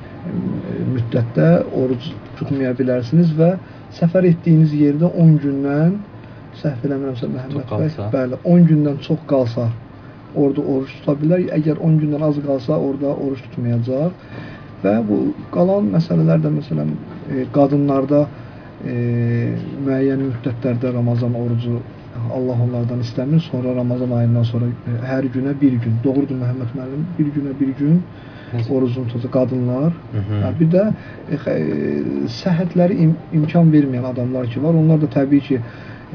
müddətdə 0.94 1.50
oruc 1.82 2.10
tutmaya 2.38 2.72
bilərsiniz 2.78 3.34
və 3.38 3.54
səfər 3.98 4.30
etdiyiniz 4.30 4.72
yerdə 4.74 5.10
10 5.26 5.38
gündən 5.42 5.94
səhv 6.62 6.86
eləmirəmsə 6.88 7.30
Məhəmməd 7.32 7.72
bəy, 7.72 7.90
bəli, 8.12 8.38
10 8.44 8.68
gündən 8.70 9.00
çox 9.06 9.20
qalsa 9.30 9.68
orada 10.34 10.62
oruç 10.74 10.94
tuta 11.00 11.14
bilər. 11.20 11.46
Əgər 11.58 11.80
10 11.88 12.00
gündən 12.02 12.26
az 12.28 12.40
qalsa 12.46 12.78
orada 12.78 13.14
oruç 13.14 13.42
tutmayacaq. 13.48 14.12
Və 14.84 14.94
bu 15.08 15.20
qalan 15.54 15.88
məsələlər 15.94 16.42
də 16.44 16.52
məsələn 16.58 16.90
e, 16.92 17.46
qadınlarda 17.54 18.24
e, 18.84 18.96
müəyyən 19.86 20.26
müddətlərdə 20.26 20.92
Ramazan 20.94 21.36
orucu 21.40 21.78
Allah 22.34 22.60
onlardan 22.66 23.00
istəmir. 23.04 23.40
Sonra 23.48 23.74
Ramazan 23.76 24.12
ayından 24.18 24.46
sonra 24.50 24.68
e, 24.68 24.98
hər 25.08 25.30
günə 25.36 25.56
bir 25.60 25.78
gün. 25.84 25.96
Doğrudur 26.04 26.38
Məhəmməd 26.42 26.76
müəllim, 26.76 27.08
bir 27.18 27.32
günə 27.38 27.56
bir 27.60 27.72
gün 27.80 28.00
orucunu 28.70 29.08
tutacaq 29.08 29.32
qadınlar. 29.32 29.92
Hı 30.12 30.20
-hı. 30.26 30.52
Bir 30.60 30.68
də 30.74 30.84
e, 31.32 31.56
səhhətləri 32.42 32.98
im 33.04 33.16
imkan 33.32 33.72
verməyən 33.72 34.06
adamlar 34.12 34.46
ki 34.46 34.62
var. 34.62 34.74
Onlar 34.74 35.00
da 35.00 35.06
təbii 35.06 35.40
ki 35.40 35.60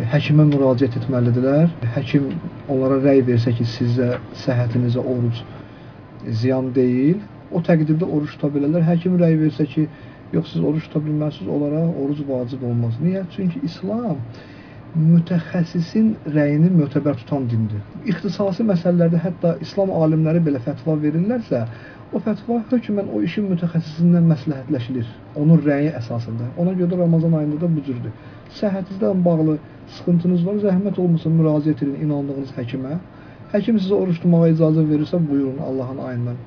həkimə 0.07 0.45
müraciət 0.47 0.95
etməlidirlər. 1.01 1.71
Həkim 1.95 2.29
onlara 2.71 2.99
rəy 3.03 3.23
versə 3.27 3.51
ki, 3.55 3.65
sizə 3.67 4.13
səhhətinizə 4.45 5.01
oruc 5.01 5.41
ziyan 6.41 6.71
deyil, 6.75 7.19
o 7.51 7.61
təqdirdə 7.65 8.07
oruç 8.07 8.37
tuta 8.37 8.51
bilərlər. 8.53 8.85
Həkim 8.87 9.17
rəy 9.19 9.35
versə 9.41 9.65
ki, 9.67 9.87
yox 10.35 10.53
siz 10.53 10.63
oruç 10.63 10.87
tuta 10.87 11.03
bilməzsiniz, 11.03 11.49
onlara 11.51 11.83
oruc 11.89 12.23
vacib 12.29 12.63
olmaz. 12.63 12.95
Niyə? 13.03 13.25
Çünki 13.35 13.61
İslam 13.67 14.23
mütəxəssisin 14.97 16.15
rəyini 16.33 16.71
mötəbər 16.73 17.19
tutan 17.19 17.45
dindir. 17.51 17.83
İxtisasi 18.09 18.65
məsələlərdə 18.71 19.19
hətta 19.21 19.51
İslam 19.61 19.91
alimləri 19.93 20.41
belə 20.47 20.61
fətva 20.65 20.95
verirlərsə, 21.03 21.65
o 22.13 22.19
fətva 22.25 22.59
hökmən 22.71 23.11
o 23.13 23.21
işin 23.25 23.49
mütəxəssisindən 23.51 24.25
məsləhətləşilir. 24.31 25.07
Onun 25.37 25.61
rəyi 25.65 25.91
əsasında. 25.99 26.47
Ona 26.61 26.73
görə 26.79 26.97
Ramazan 27.03 27.35
ayında 27.39 27.61
da 27.61 27.69
bu 27.75 27.83
cürdür. 27.85 28.13
Səhhətinizlə 28.59 29.11
bağlı 29.25 29.57
sıxıntınız 29.97 30.45
var, 30.47 30.57
zəhmət 30.65 30.99
olmasa 31.03 31.29
müraciət 31.33 31.83
edin 31.85 32.07
inandığınız 32.07 32.55
həkimə. 32.57 32.97
Həkim 33.53 33.77
sizə 33.81 33.97
oruç 33.97 34.17
tutmağa 34.21 34.49
icazə 34.55 34.85
verirsə, 34.89 35.19
buyurun 35.29 35.61
Allahın 35.67 36.01
ayından 36.07 36.41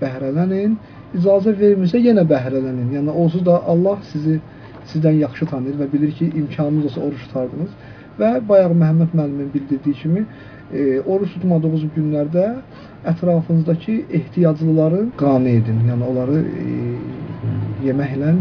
bəhrələnin. 0.00 0.78
İcazə 1.18 1.54
vermirsə 1.60 2.00
yenə 2.02 2.24
bəhrələnin. 2.32 2.94
Yəni 2.96 3.14
onsuz 3.24 3.44
da 3.46 3.60
Allah 3.74 3.98
sizi 4.12 4.40
sizdən 4.92 5.20
yaxşı 5.24 5.46
tanıyır 5.46 5.78
və 5.82 5.92
bilir 5.92 6.12
ki, 6.18 6.32
imkanınız 6.42 6.84
olsa 6.86 7.00
oruç 7.00 7.22
tutardınız. 7.28 7.70
Və 8.18 8.30
bayaq 8.48 8.74
Məhəmməd 8.82 9.14
müəllimin 9.18 9.50
bildirdiyi 9.54 9.94
kimi, 10.02 10.24
e, 10.72 11.00
oruç 11.00 11.34
tutmadığınız 11.36 11.84
günlərdə 11.96 12.46
ətrafınızdakı 13.12 13.94
ehtiyaclıları 14.20 15.04
qane 15.22 15.52
edin. 15.60 15.84
Yəni 15.90 16.08
onları 16.10 16.40
e, 16.64 16.66
yeməklə 17.86 18.34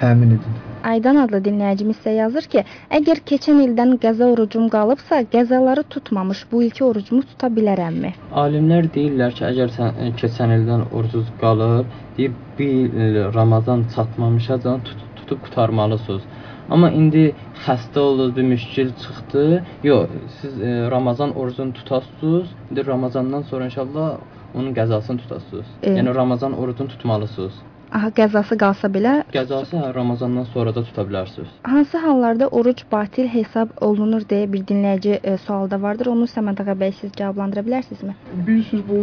təmin 0.00 0.38
edin. 0.38 0.64
Aydan 0.88 1.16
adlı 1.20 1.40
dinləyicimiz 1.44 1.98
isə 1.98 2.12
yazır 2.14 2.44
ki, 2.52 2.62
əgər 2.98 3.20
keçən 3.30 3.58
ildən 3.64 3.96
qəza 4.02 4.28
orucum 4.32 4.68
qalıbsa, 4.72 5.24
qəzaları 5.32 5.82
tutmamış 5.94 6.44
bu 6.52 6.62
ilki 6.66 6.84
orucumu 6.86 7.24
tuta 7.30 7.50
bilərəmmi? 7.56 8.12
Alimlər 8.42 8.86
deyirlər 8.94 9.34
ki, 9.38 9.44
əgər 9.50 9.74
sən 9.74 9.98
e, 10.04 10.10
keçən 10.20 10.54
ildən 10.58 10.86
orucunuz 10.92 11.32
qalıb, 11.42 11.96
deyir 12.16 12.36
bir 12.58 13.00
il 13.06 13.18
Ramazan 13.34 13.84
çatmamışacan 13.94 14.80
tut, 14.86 15.02
tutub 15.16 15.42
qurtarmalısınız. 15.44 16.22
Amma 16.68 16.90
indi 16.92 17.30
xəstə 17.64 17.98
oldunuz, 17.98 18.34
bir 18.36 18.42
müşkil 18.42 18.90
çıxdı. 19.02 19.44
Yox, 19.82 20.10
siz 20.40 20.60
e, 20.60 20.90
Ramazan 20.90 21.36
orucunu 21.36 21.72
tutasınız. 21.72 22.48
İndi 22.70 22.86
Ramazandan 22.86 23.42
sonra 23.42 23.64
inşallah 23.64 24.18
onun 24.54 24.74
qəzasını 24.74 25.18
tutasınız. 25.18 25.66
E, 25.82 25.90
yəni 25.90 26.14
Ramazan 26.14 26.52
orucunu 26.52 26.88
tutmalısınız. 26.88 27.54
Aha, 27.92 28.10
qəzası 28.12 28.58
qalsa 28.60 28.90
belə 28.92 29.12
qəzası 29.32 29.78
hə, 29.80 29.94
Ramazandan 29.94 30.44
sonra 30.52 30.74
da 30.74 30.82
tuta 30.84 31.02
bilərsiniz. 31.08 31.48
Hansı 31.62 31.98
hallarda 31.98 32.48
oruc 32.48 32.82
batil 32.92 33.28
hesab 33.32 33.68
olunur 33.80 34.28
deyə 34.32 34.52
bir 34.52 34.66
dinləyici 34.70 35.20
e, 35.22 35.36
sualda 35.46 35.82
vardır. 35.82 36.12
Onu 36.12 36.28
Səməd 36.28 36.60
ağa 36.64 36.76
bəy 36.82 36.92
siz 37.00 37.12
cavablandıra 37.16 37.64
bilərsinizmi? 37.68 38.16
Bilirsiniz 38.46 38.84
bu 38.90 38.98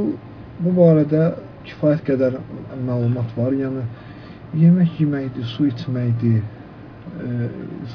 bu 0.60 0.76
barədə 0.82 1.32
kifayət 1.66 2.06
qədər 2.12 2.38
məlumat 2.90 3.34
var. 3.38 3.58
Yəni 3.58 3.88
yemək 4.62 5.02
yeməkdir, 5.02 5.50
su 5.56 5.66
içməkdir, 5.72 6.44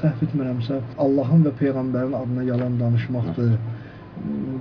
səhv 0.00 0.24
etmirəmsə 0.26 0.80
Allahın 1.04 1.44
və 1.46 1.52
peyğəmbərin 1.60 2.16
adına 2.22 2.42
yalan 2.48 2.78
danışmaqdır. 2.80 3.54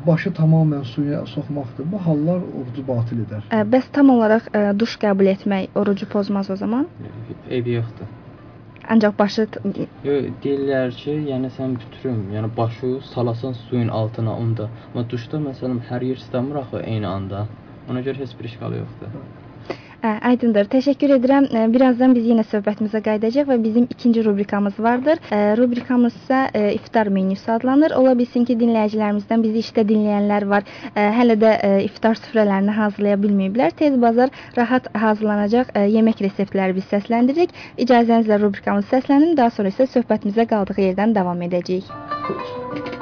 Başı 0.07 0.29
tamamilə 0.37 0.83
suya 0.93 1.25
soxmaqdır. 1.25 1.87
Bu 1.91 1.99
hallar 2.05 2.39
orucu 2.59 2.83
batil 2.87 3.23
edər. 3.25 3.43
Ə, 3.51 3.65
bəs 3.73 3.89
tam 3.95 4.11
olaraq 4.13 4.47
ə, 4.55 4.61
duş 4.79 4.95
qəbul 5.01 5.31
etmək 5.33 5.75
orucu 5.81 6.07
pozmaz 6.13 6.49
o 6.49 6.55
zaman? 6.55 6.87
Eybi 7.49 7.75
yoxdur. 7.79 8.07
Ancaq 8.89 9.17
başı 9.19 9.45
t- 9.53 9.59
Yo, 10.03 10.13
deyirlər 10.43 10.95
ki, 11.01 11.11
yəni 11.31 11.51
sən 11.57 11.75
bütürüm, 11.81 12.23
yəni 12.33 12.49
başı 12.57 12.95
salasan 13.13 13.53
suyun 13.67 13.87
altına 13.87 14.33
onda. 14.43 14.69
Amma 14.93 15.03
duşda 15.09 15.37
məsələn 15.49 15.83
hər 15.91 16.05
yer 16.05 16.17
islanmır 16.23 16.63
axı 16.63 16.81
eyni 16.93 17.07
anda. 17.07 17.45
Ona 17.89 18.01
görə 18.07 18.23
heç 18.23 18.33
bir 18.39 18.49
işgal 18.49 18.79
yoxdur. 18.79 19.11
Ə, 19.13 19.48
aydındır. 20.03 20.67
Təşəkkür 20.73 21.13
edirəm. 21.17 21.47
Birazdan 21.73 22.13
biz 22.15 22.27
yenə 22.29 22.43
söhbətimizə 22.47 23.01
qayıdacağıq 23.05 23.49
və 23.49 23.57
bizim 23.63 23.87
ikinci 23.89 24.23
rubrikamız 24.25 24.79
vardır. 24.79 25.19
Rubrikamız 25.59 26.15
isə 26.23 26.41
iftar 26.73 27.07
menyusu 27.07 27.51
adlanır. 27.51 27.95
Ola 27.97 28.15
bilsin 28.19 28.45
ki, 28.45 28.57
dinləyicilərimizdən 28.61 29.43
bizi 29.43 29.63
işdə 29.65 29.85
dinləyənlər 29.89 30.47
var. 30.49 30.67
Hələ 30.95 31.39
də 31.43 31.55
iftar 31.85 32.19
süfrələrini 32.21 32.75
hazırlaya 32.77 33.19
bilməyiblər. 33.23 33.75
Tez 33.81 33.99
bazar 34.01 34.29
rahat 34.57 34.87
hazırlanacaq 34.95 35.75
yemək 35.95 36.23
reseptləri 36.27 36.77
biz 36.79 36.87
səsləndiririk. 36.93 37.55
İcazənizlə 37.77 38.39
rubrikamızı 38.41 38.95
səslənim, 38.95 39.35
daha 39.37 39.51
sonra 39.55 39.73
isə 39.75 39.89
söhbətimizə 39.97 40.47
qaldığı 40.49 40.79
yerdən 40.89 41.15
davam 41.15 41.47
edəcəyik. 41.49 42.98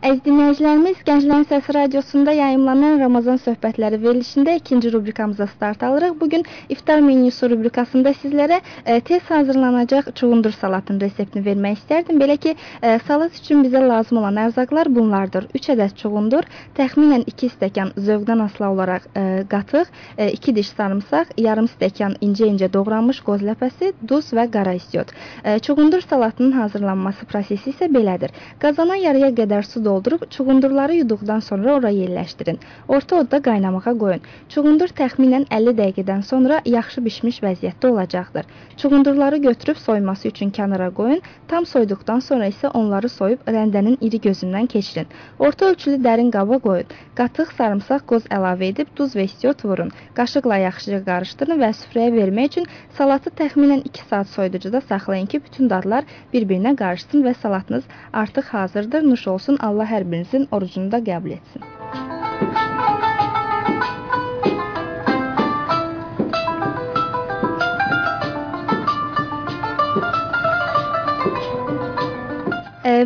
Əziz 0.00 0.22
dinləyicilərimiz, 0.24 1.00
Gənclərin 1.04 1.42
Səsi 1.44 1.74
radiosunda 1.76 2.32
yayımlanan 2.32 2.94
Ramazan 3.02 3.36
söhbətləri 3.44 3.98
verilişində 4.00 4.54
ikinci 4.56 4.88
rubrikamıza 4.94 5.44
start 5.50 5.82
alırıq. 5.84 6.14
Bu 6.20 6.28
gün 6.32 6.44
iftar 6.72 7.02
menyusu 7.04 7.50
rubrikasında 7.52 8.14
sizlərə 8.22 8.62
e, 8.86 8.94
tez 9.04 9.26
hazırlanacaq 9.28 10.08
çuğundur 10.16 10.54
salatının 10.56 11.02
reseptini 11.04 11.44
vermək 11.44 11.82
istərdim. 11.82 12.16
Belə 12.22 12.38
ki, 12.40 12.54
e, 12.82 12.94
salat 13.08 13.36
üçün 13.36 13.60
bizə 13.66 13.82
lazım 13.88 14.22
olan 14.22 14.40
ərzaqlar 14.46 14.88
bunlardır. 14.94 15.50
3 15.60 15.68
ədəd 15.76 15.92
çuğundur, 16.00 16.48
təxminən 16.80 17.26
2 17.34 17.52
stəkan 17.58 17.92
zövqdən 18.08 18.44
asılı 18.46 18.70
olaraq 18.70 19.10
e, 19.12 19.26
qatıq, 19.52 19.92
2 20.30 20.56
diş 20.62 20.72
sarımsaq, 20.80 21.36
yarım 21.36 21.68
stəkan 21.74 22.16
incə-incə 22.24 22.70
doğranmış 22.72 23.20
qoz 23.28 23.44
ləpəsi, 23.50 23.92
duz 24.08 24.32
və 24.32 24.48
qara 24.56 24.72
istiot. 24.80 25.12
E, 25.44 25.58
Çuğundur 25.58 26.08
salatının 26.08 26.56
hazırlanması 26.62 27.28
prosesi 27.28 27.76
isə 27.76 27.92
belədir. 27.92 28.32
Qazana 28.64 28.96
yarıya 29.04 29.32
qədər 29.36 29.68
su 29.68 29.84
doldurub 29.90 30.22
çuğundurları 30.30 30.94
yuduqdan 31.00 31.40
sonra 31.50 31.74
ora 31.74 31.90
yerləşdirin. 31.90 32.58
Orta 32.88 33.16
odda 33.20 33.42
qaynamağa 33.48 33.94
qoyun. 34.02 34.22
Çuğundur 34.54 34.92
təxminən 35.02 35.46
50 35.60 35.76
dəqiqədən 35.82 36.22
sonra 36.30 36.60
yaxşı 36.76 37.04
bişmiş 37.04 37.42
vəziyyətdə 37.46 37.92
olacaqdır. 37.92 38.44
Çuğundurları 38.76 39.36
götürüb 39.46 39.78
soyması 39.86 40.28
üçün 40.28 40.50
kənara 40.58 40.90
qoyun. 41.00 41.20
Tam 41.48 41.66
soyduqdan 41.66 42.20
sonra 42.28 42.48
isə 42.52 42.70
onları 42.80 43.08
soyub 43.08 43.48
rəndənin 43.56 43.96
iri 44.00 44.20
gözündən 44.26 44.66
keçirin. 44.74 45.08
Orta 45.38 45.70
ölçülü 45.70 45.98
dərin 46.06 46.30
qaba 46.36 46.58
qoyun. 46.66 46.94
Qatıq, 47.18 47.50
sarımsaq, 47.58 48.06
qoz 48.12 48.28
əlavə 48.36 48.70
edib 48.72 48.92
duz 48.96 49.16
və 49.18 49.26
istiot 49.30 49.64
vurun. 49.64 49.90
Qaşıqla 50.18 50.60
yaxşıca 50.66 51.00
qarışdırın 51.08 51.60
və 51.64 51.70
süfrəyə 51.80 52.12
vermək 52.18 52.52
üçün 52.52 52.70
salatı 52.98 53.32
təxminən 53.40 53.82
2 53.90 54.06
saat 54.10 54.28
soyuducuda 54.36 54.80
saxlayın 54.80 55.26
ki, 55.26 55.42
bütün 55.46 55.70
dadlar 55.70 56.04
bir-birinə 56.32 56.76
qarışsın 56.82 57.26
və 57.26 57.34
salatınız 57.42 57.84
artıq 58.12 58.52
hazırdır. 58.56 59.02
Nuş 59.10 59.26
olsun. 59.28 59.58
Allah 59.60 59.79
hər 59.86 60.04
birinizin 60.04 60.48
orucunu 60.56 60.90
da 60.90 61.00
qəbul 61.10 61.36
etsin. 61.38 62.29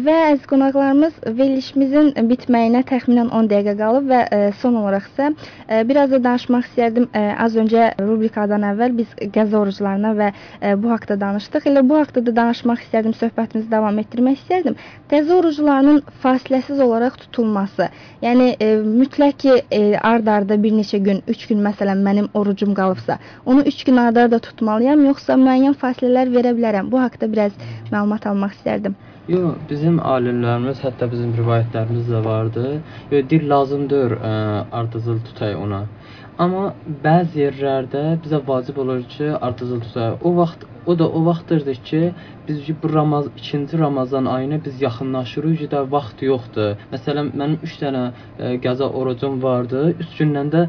Və 0.01 0.15
əziz 0.31 0.47
qonaqlarımız 0.49 1.17
verilişimizin 1.39 2.07
bitməyinə 2.31 2.81
təxminən 2.89 3.29
10 3.37 3.49
dəqiqə 3.51 3.75
qalıb 3.79 4.07
və 4.09 4.21
e, 4.33 4.39
son 4.63 4.79
olaraq 4.81 5.07
isə 5.11 5.29
e, 5.31 5.83
biraz 5.89 6.11
da 6.11 6.21
danışmaq 6.25 6.65
istərdim. 6.71 7.07
E, 7.13 7.23
az 7.45 7.55
öncə 7.61 7.91
rubrikadan 8.01 8.65
əvvəl 8.71 8.97
biz 8.97 9.13
qəza 9.35 9.61
oruclarına 9.61 10.15
və 10.19 10.31
bu 10.81 10.91
haqqda 10.95 11.19
danışdıq. 11.21 11.69
Elə 11.71 11.85
bu 11.89 11.99
haqqda 12.01 12.25
da 12.27 12.35
danışmaq 12.41 12.83
istərdim, 12.87 13.15
söhbətimizi 13.21 13.71
davam 13.71 13.99
etdirmək 14.03 14.41
istərdim. 14.41 14.79
Qəza 15.13 15.37
oruclarının 15.37 16.03
fasiləsiz 16.25 16.81
olaraq 16.81 17.21
tutulması. 17.27 17.91
Yəni 18.25 18.51
mütləq 18.89 19.39
ki, 19.45 19.57
ard-arda 20.01 20.59
bir 20.63 20.77
neçə 20.81 21.03
gün, 21.05 21.23
3 21.29 21.49
gün 21.53 21.65
məsələn 21.69 22.05
mənim 22.09 22.31
orucum 22.35 22.75
qalıbsa, 22.75 23.19
onu 23.47 23.67
3 23.69 23.85
gün 23.85 24.01
ard-arda 24.09 24.41
tutmalıyam, 24.49 25.05
yoxsa 25.11 25.37
müəyyən 25.41 25.77
fasilələr 25.81 26.33
verə 26.39 26.57
bilərəm? 26.57 26.93
Bu 26.93 27.03
haqqda 27.05 27.31
biraz 27.33 27.59
məlumat 27.93 28.27
almaq 28.33 28.57
istərdim. 28.57 28.97
Yo, 29.25 29.55
bizim 29.69 29.95
alimlərimiz, 30.05 30.81
hətta 30.85 31.07
bizim 31.09 31.31
rivayətlərimiz 31.39 32.11
də 32.13 32.19
vardı. 32.27 32.65
Yo, 33.13 33.21
dil 33.31 33.47
lazımdır 33.49 34.15
ə, 34.19 34.33
ardıcıl 34.81 35.23
tutay 35.31 35.55
ona. 35.57 35.79
Amma 36.45 36.65
bəzi 37.07 37.41
yerlərdə 37.47 38.03
bizə 38.27 38.43
vacib 38.51 38.83
olur 38.85 39.01
ki, 39.15 39.31
ardıcıl 39.49 39.81
tutaq. 39.87 40.19
O 40.21 40.35
vaxt 40.37 40.67
o 40.87 40.99
da 40.99 41.09
o 41.09 41.25
vaxtdır 41.25 41.75
ki, 41.75 42.13
biz 42.49 42.59
bu 42.83 42.93
Ramaz 42.95 43.27
2-ci 43.27 43.79
Ramazan 43.79 44.25
ayına 44.25 44.65
biz 44.65 44.83
yaxınlaşırıq, 44.83 45.59
ki 45.59 45.69
də 45.73 45.81
vaxt 45.91 46.23
yoxdur. 46.23 46.77
Məsələn, 46.93 47.31
mənim 47.41 47.59
3 47.63 47.77
dənə 47.83 48.03
ə, 48.39 48.51
qəza 48.65 48.85
orucum 48.85 49.43
vardı. 49.43 49.95
3 50.01 50.07
gündən 50.21 50.51
də 50.55 50.67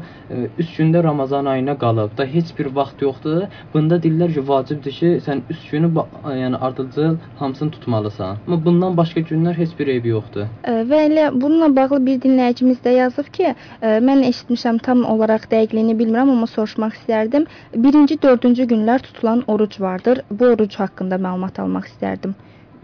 3 0.58 0.78
gündə 0.78 1.02
Ramazan 1.04 1.44
ayına 1.44 1.78
qalıb. 1.78 2.16
Da 2.18 2.24
heç 2.24 2.52
bir 2.58 2.66
vaxt 2.76 3.02
yoxdur. 3.02 3.42
Bunda 3.74 3.96
deyirlər 3.96 4.32
ki, 4.34 4.48
vacibdir 4.48 4.92
ki, 4.92 5.10
sən 5.26 5.42
3 5.50 5.70
günü 5.70 5.92
ba- 5.98 6.06
yəni 6.42 6.56
ardıcıl 6.56 7.16
hamısını 7.38 7.70
tutmalısan. 7.70 8.36
Amma 8.46 8.64
bundan 8.64 8.96
başqa 8.96 9.20
günlər 9.20 9.54
heç 9.56 9.78
bir 9.78 9.86
eybi 9.86 10.08
yoxdur. 10.08 10.46
Və 10.64 11.02
elə 11.08 11.28
bununla 11.40 11.68
bağlı 11.76 12.00
bir 12.06 12.20
dinləyicimiz 12.24 12.80
də 12.84 12.96
yazıb 12.96 13.28
ki, 13.36 13.54
mən 13.82 14.24
eşitmişəm 14.30 14.78
tam 14.78 15.04
olaraq 15.04 15.44
dəqiqliyini 15.52 15.98
bilmirəm, 16.00 16.32
amma 16.32 16.46
soruşmaq 16.46 16.96
istərdim. 17.00 17.46
1-ci, 17.76 18.16
4-cü 18.24 18.64
günlər 18.72 19.02
tutulan 19.02 19.44
oruc 19.46 19.80
vardır. 20.06 20.24
Bu 20.30 20.44
oruc 20.44 20.76
haqqında 20.78 21.16
məlumat 21.16 21.58
almaq 21.60 21.86
istərdim. 21.90 22.34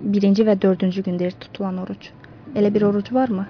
1-ci 0.02 0.44
və 0.46 0.56
4-cü 0.58 1.02
gündə 1.06 1.30
tutulan 1.40 1.78
oruc. 1.78 2.10
Elə 2.56 2.74
bir 2.74 2.82
oruc 2.82 3.12
varmı? 3.14 3.46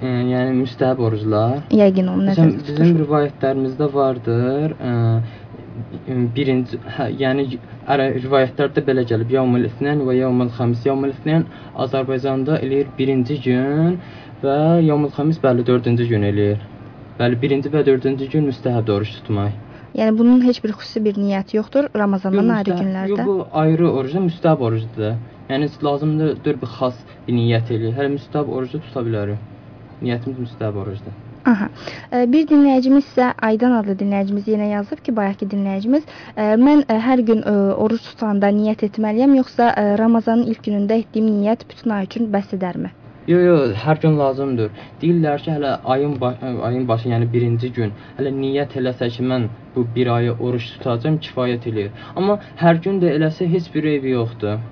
Ə, 0.00 0.08
yəni 0.08 0.54
müstəhab 0.62 0.98
oruclar. 0.98 1.60
Yəqin 1.70 2.08
onu 2.08 2.30
nəzərdə 2.30 2.56
bizim 2.66 2.76
tutur. 2.76 3.04
rivayətlərimizdə 3.04 3.88
vardır. 3.92 4.74
Ə, 4.80 4.92
birinci, 6.34 6.80
hə, 6.96 7.10
yəni 7.20 7.58
ara 7.86 8.08
rivayətlərdə 8.16 8.84
belə 8.88 9.04
gəlib. 9.10 9.30
Yevmul 9.36 9.68
İsnan 9.68 10.02
və 10.08 10.16
Yevmul 10.18 10.50
Xamis. 10.56 10.86
Yevmul 10.86 11.12
İsnan 11.14 11.46
Azərbaycanda 11.86 12.58
eləyir 12.64 12.88
birinci 12.98 13.38
gün 13.44 14.00
və 14.42 14.56
Yevmul 14.82 15.12
Xamis 15.14 15.38
bəli 15.44 15.66
4-cü 15.68 16.08
gün 16.08 16.26
eləyir. 16.32 16.64
Bəli, 17.20 17.38
birinci 17.42 17.70
və 17.70 17.84
4-cü 17.86 18.32
gün 18.32 18.50
müstəhəb 18.50 18.90
oruç 18.90 19.12
tutmaq. 19.20 19.52
Yəni 19.94 20.18
bunun 20.18 20.40
heç 20.42 20.58
bir 20.64 20.72
xüsusi 20.78 21.04
bir 21.04 21.18
niyyəti 21.22 21.56
yoxdur 21.56 21.86
Ramazandan 21.96 22.48
Yox, 22.48 22.56
ayrı 22.56 22.78
günlərdə. 22.80 23.10
Yox, 23.10 23.26
bu 23.26 23.46
ayrı 23.62 23.90
orucdur, 23.90 24.24
müstəhab 24.28 24.64
orucdur. 24.68 25.12
Yəni 25.50 25.68
lazımdır 25.86 26.56
bir 26.62 26.72
xas 26.78 26.96
bir 27.26 27.36
niyyət 27.36 27.70
eləyir. 27.76 27.94
Hələ 27.98 28.10
müstəhab 28.16 28.50
orucu 28.56 28.80
tuta 28.88 29.04
bilərik. 29.06 29.38
Niyyətimiz 30.02 30.40
müstəhab 30.46 30.80
orucdur. 30.82 31.14
Aha. 31.46 31.68
Ə, 32.10 32.24
Bir 32.32 32.46
dinləyicimiz 32.48 33.06
isə 33.12 33.30
Aydan 33.48 33.76
adlı 33.78 33.94
dinləyicimiz 34.00 34.48
yenə 34.48 34.70
yazıb 34.72 35.02
ki, 35.04 35.12
bayaqki 35.16 35.46
dinləyicimiz, 35.52 36.06
ə, 36.34 36.54
mən 36.66 36.86
ə, 36.88 36.96
hər 37.06 37.22
gün 37.28 37.42
oruc 37.84 38.02
tutanda 38.10 38.48
niyyət 38.58 38.86
etməliyəm, 38.88 39.34
yoxsa 39.42 39.70
Ramazanın 40.00 40.48
ilk 40.50 40.64
günündə 40.66 41.02
etdiyim 41.04 41.28
niyyət 41.36 41.66
bütün 41.70 41.98
ay 41.98 42.08
üçün 42.08 42.30
bəs 42.32 42.54
edərmi? 42.56 42.90
Yo 43.28 43.38
yo, 43.40 43.58
hər 43.84 44.00
gün 44.00 44.16
lazımdır. 44.18 44.72
Deyirlər 45.02 45.44
ki, 45.44 45.52
hələ 45.52 45.76
ayın 45.84 46.16
baş, 46.20 46.40
ayın 46.70 46.88
başı, 46.88 47.12
yəni 47.12 47.28
birinci 47.32 47.70
gün, 47.76 47.92
hələ 48.18 48.32
niyyət 48.40 48.80
eləsə 48.80 49.10
ki, 49.12 49.28
mən 49.28 49.46
bu 49.76 49.86
bir 49.96 50.06
ayı 50.16 50.32
oruç 50.32 50.70
tutacağam, 50.76 51.18
kifayət 51.26 51.68
eləyir. 51.70 51.90
Amma 52.16 52.38
hər 52.60 52.80
gün 52.86 53.00
də 53.02 53.14
eləsə 53.18 53.48
heç 53.50 53.70
bir 53.74 53.88
eybi 53.94 54.14
yoxdur. 54.14 54.62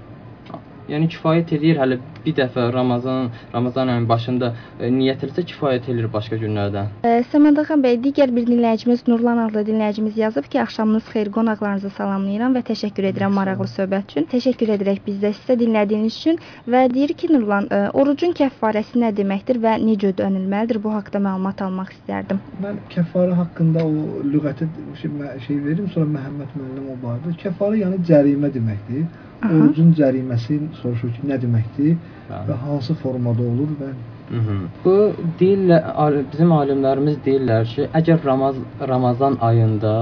Yəni 0.92 1.08
kifayət 1.14 1.54
eləyir 1.58 1.80
hələ 1.82 1.98
bir 2.24 2.34
dəfə 2.36 2.72
Ramazan 2.72 3.30
Ramazan 3.54 3.88
ayının 3.88 4.08
başında 4.08 4.52
e, 4.80 4.90
niyyət 4.90 5.24
eləsə 5.26 5.44
kifayət 5.50 5.88
eləyir 5.92 6.08
başqa 6.12 6.38
günlərdən. 6.42 6.90
Ə, 7.06 7.14
Səmədaxan 7.32 7.82
bəy, 7.84 7.98
digər 8.04 8.32
bir 8.34 8.46
dinləyicimiz 8.48 9.04
Nurlan 9.08 9.40
adlı 9.46 9.64
dinləyicimiz 9.68 10.18
yazıb 10.18 10.48
ki, 10.52 10.60
axşamınız 10.62 11.08
xeyir, 11.12 11.32
qonaqlarınızı 11.36 11.90
salamlayıram 11.96 12.56
və 12.56 12.62
təşəkkür 12.70 13.08
edirəm 13.10 13.34
maraqlı 13.38 13.68
söhbət 13.74 14.12
üçün. 14.12 14.28
Təşəkkür 14.32 14.74
edirək 14.76 15.02
bizdə 15.06 15.32
sizə 15.38 15.58
dinlədiyiniz 15.62 16.18
üçün 16.20 16.38
və 16.74 16.84
deyir 16.94 17.16
ki, 17.18 17.32
Nurlan, 17.34 17.68
ə, 17.70 17.82
orucun 17.98 18.36
kəffarəsi 18.38 19.02
nə 19.02 19.12
deməkdir 19.18 19.60
və 19.62 19.76
necə 19.82 20.12
ödənilməlidir? 20.12 20.80
Bu 20.82 20.94
haqqda 20.94 21.22
məlumat 21.22 21.62
almaq 21.66 21.92
istərdim. 21.96 22.40
Mən 22.62 22.80
kəffarə 22.94 23.36
haqqında 23.40 23.84
o 23.84 24.22
lüğəti 24.28 24.68
şey, 25.02 25.58
verim, 25.66 25.90
sonra 25.94 26.08
Məhəmməd 26.16 26.56
müəllim 26.58 26.88
o 26.94 26.96
barədə. 27.02 27.36
Kəffarə 27.42 27.82
yəni 27.82 28.02
cərimə 28.08 28.52
deməkdir. 28.54 29.06
Aha. 29.42 29.56
Orucun 29.58 29.90
cəriməsini 29.98 30.68
soruşur 30.78 31.10
ki, 31.16 31.24
nə 31.26 31.38
deməkdir 31.42 31.96
və 32.32 32.48
Bəli. 32.48 32.60
hansı 32.66 32.94
formada 33.04 33.42
olur 33.42 33.76
və 33.80 33.92
Mhm. 34.32 34.58
Bu 34.84 34.94
deyirlər 35.40 36.14
bizim 36.32 36.52
alimlərimiz 36.56 37.18
deyirlər 37.26 37.66
ki, 37.74 37.88
əgər 37.98 38.22
Ramaz 38.24 38.56
Ramazan 38.92 39.36
ayında 39.48 39.94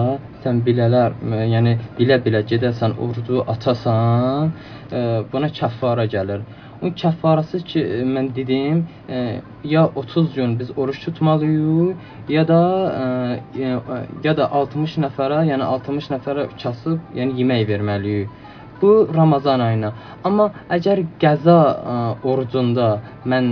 sən 0.45 0.61
bilələr, 0.67 1.17
yəni 1.55 1.73
bilə-bilə 1.99 2.45
gedəsən 2.53 2.95
orucu 3.07 3.43
açasan, 3.55 4.53
e, 4.93 5.01
buna 5.33 5.49
kəffara 5.61 6.07
gəlir. 6.15 6.45
Onun 6.81 6.95
kəffarası 7.03 7.61
ki, 7.71 7.81
e, 7.97 8.05
mən 8.15 8.31
dedim, 8.37 8.85
e, 9.09 9.41
ya 9.75 9.83
30 10.03 10.35
gün 10.35 10.59
biz 10.59 10.71
oruç 10.79 11.03
tutmalıyıq, 11.05 11.97
ya 12.37 12.49
da 12.49 12.63
e, 13.59 13.67
ya 14.29 14.37
da 14.37 14.51
60 14.63 14.97
nəfərə, 15.07 15.43
yəni 15.51 15.67
60 15.75 16.13
nəfərə 16.15 16.47
kasıb, 16.63 16.99
yəni 17.19 17.37
yemək 17.43 17.67
verməliyik. 17.73 18.29
Bu 18.83 19.09
Ramazan 19.15 19.61
ayına. 19.61 19.93
Amma 20.25 20.51
əgər 20.73 21.03
qəza 21.21 21.59
ə, 21.61 21.97
orucunda 22.25 22.89
mən 23.29 23.51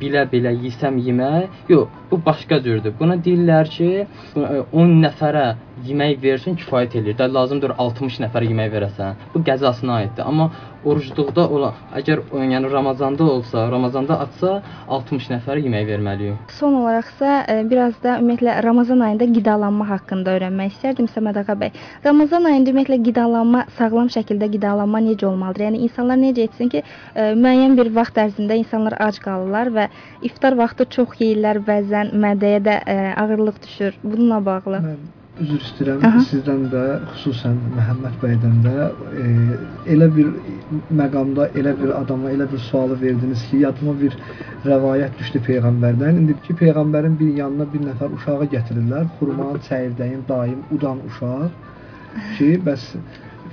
bilə-bilə 0.00 0.54
yesəm 0.64 0.96
yemək, 1.04 1.62
yox, 1.72 1.88
bu 2.10 2.20
başqa 2.26 2.60
cürdür. 2.64 2.94
Buna 3.00 3.18
deyirlər 3.26 3.70
ki, 3.76 3.90
bu, 4.34 4.44
ə, 4.46 4.62
10 4.72 4.94
nəfərə 5.04 5.46
yemək 5.86 6.22
versin 6.22 6.56
kifayət 6.56 6.96
eləyir. 7.00 7.18
Də 7.20 7.28
lazımdır 7.32 7.76
60 7.78 8.20
nəfərə 8.24 8.48
yemək 8.52 8.72
verəsən. 8.72 9.20
Bu 9.34 9.42
qəzasına 9.46 10.00
aiddir. 10.00 10.24
Amma 10.24 10.50
orucluqda 10.86 11.46
olan, 11.56 11.76
əgər 11.98 12.22
yəni 12.36 12.70
Ramazanda 12.72 13.26
olsa, 13.32 13.66
Ramazanda 13.72 14.18
atsa 14.24 14.52
60 14.88 15.28
nəfərə 15.32 15.64
yemək 15.64 15.86
verməliyik. 15.90 16.52
Son 16.58 16.76
olaraqsa 16.80 17.32
e, 17.52 17.56
biraz 17.70 17.96
da 18.04 18.16
ümumiyyətlə 18.20 18.54
Ramazan 18.66 19.02
ayında 19.08 19.28
qidalanma 19.38 19.88
haqqında 19.90 20.36
öyrənmək 20.36 20.76
istərdim 20.76 21.10
Səməd 21.14 21.40
ağa 21.42 21.58
bəy. 21.62 21.74
Ramazan 22.06 22.48
ayında 22.52 22.72
ümumiyyətlə 22.74 23.00
qidalanma, 23.08 23.64
sağlam 23.78 24.12
şəkildə 24.16 24.50
qidalanma 24.54 25.02
necə 25.08 25.28
olmalıdır? 25.30 25.66
Yəni 25.68 25.82
insanlar 25.88 26.20
necə 26.22 26.46
etsin 26.50 26.72
ki, 26.72 26.84
e, 27.14 27.28
müəyyən 27.42 27.76
bir 27.80 27.92
vaxt 27.98 28.22
ərzində 28.22 28.58
insanlar 28.62 28.98
ac 29.08 29.20
qalırlar 29.26 29.72
və 29.76 29.90
iftar 30.30 30.58
vaxtı 30.62 30.88
çox 30.98 31.18
yeyirlər, 31.22 31.62
bəzən 31.68 32.14
mədəyə 32.26 32.64
də 32.70 32.80
e, 32.86 32.98
ağırlıq 33.26 33.62
düşür. 33.68 34.02
Bununla 34.04 34.44
bağlı. 34.46 34.82
Mən 34.88 35.06
üzr 35.42 35.60
istəyirəm 35.60 36.04
Aha. 36.06 36.20
sizdən 36.30 36.62
də, 36.72 36.82
xüsusən 37.12 37.58
Məhəmməd 37.76 38.14
bəydən 38.22 38.56
də 38.64 38.74
e, 39.22 39.26
elə 39.94 40.08
bir 40.16 40.30
məqamda 41.00 41.50
elə 41.60 41.74
bir 41.80 41.92
adama 41.98 42.32
elə 42.32 42.46
bir 42.52 42.62
sualı 42.68 42.96
verdiniz 43.02 43.44
ki, 43.50 43.60
yadıma 43.66 43.94
bir 44.00 44.16
rəvayət 44.64 45.18
düşdü 45.20 45.42
peyğəmbərdən. 45.50 46.20
İndi 46.22 46.36
ki 46.46 46.56
peyğəmbərin 46.62 47.18
bir 47.20 47.34
yanına 47.42 47.68
bir 47.72 47.84
nəfər 47.90 48.16
uşağı 48.16 48.48
gətirirlər, 48.56 49.08
xurmanın 49.18 49.62
çəyirdəyin 49.68 50.24
daim 50.28 50.64
udan 50.76 51.04
uşaq 51.10 51.50
ki, 52.38 52.50
bəs 52.68 52.90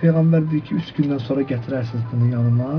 peyğəmbər 0.01 0.47
deyir 0.51 0.67
ki, 0.69 0.79
3 0.83 0.93
gündən 0.99 1.23
sonra 1.27 1.47
gətirərsiniz 1.53 2.05
bunu 2.13 2.31
yanıma. 2.31 2.71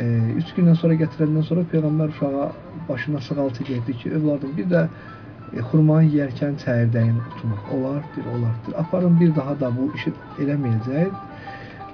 3 0.00 0.52
gündən 0.56 0.76
sonra 0.82 0.98
gətirəndən 1.04 1.46
sonra 1.48 1.64
peyğəmbər 1.72 2.12
uşağa 2.16 2.50
başına 2.88 3.20
sığaltı 3.20 3.64
getdi 3.64 3.96
ki, 4.02 4.12
övladım 4.18 4.56
bir 4.56 4.68
də 4.74 4.86
e, 5.52 5.62
xurmanı 5.70 6.10
yeyərkən 6.14 6.58
çəyirdəyini 6.64 7.24
tutmaq 7.34 7.72
olar, 7.76 8.02
bir 8.16 8.30
olar. 8.34 8.54
Bir, 8.66 8.78
aparın 8.82 9.20
bir 9.20 9.34
daha 9.36 9.56
da 9.60 9.70
bu 9.76 9.90
işi 9.98 10.12
eləməyəcək. 10.42 11.10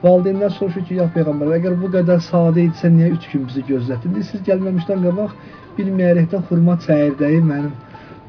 Valideynlər 0.03 0.53
soruşur 0.59 0.85
ki, 0.89 0.99
ya 1.01 1.09
peyğəmbər, 1.15 1.55
əgər 1.59 1.79
bu 1.81 1.91
qədər 1.95 2.21
sadə 2.25 2.67
idisə 2.69 2.91
niyə 2.93 3.15
3 3.17 3.31
gün 3.33 3.47
bizi 3.49 3.63
gözlətdin? 3.71 4.19
Siz 4.31 4.43
gəlməmişdən 4.49 5.07
qabaq 5.07 5.33
bilməyərəkdən 5.79 6.45
xurma 6.51 6.77
çəyirdəyi 6.87 7.41
mənim 7.45 7.73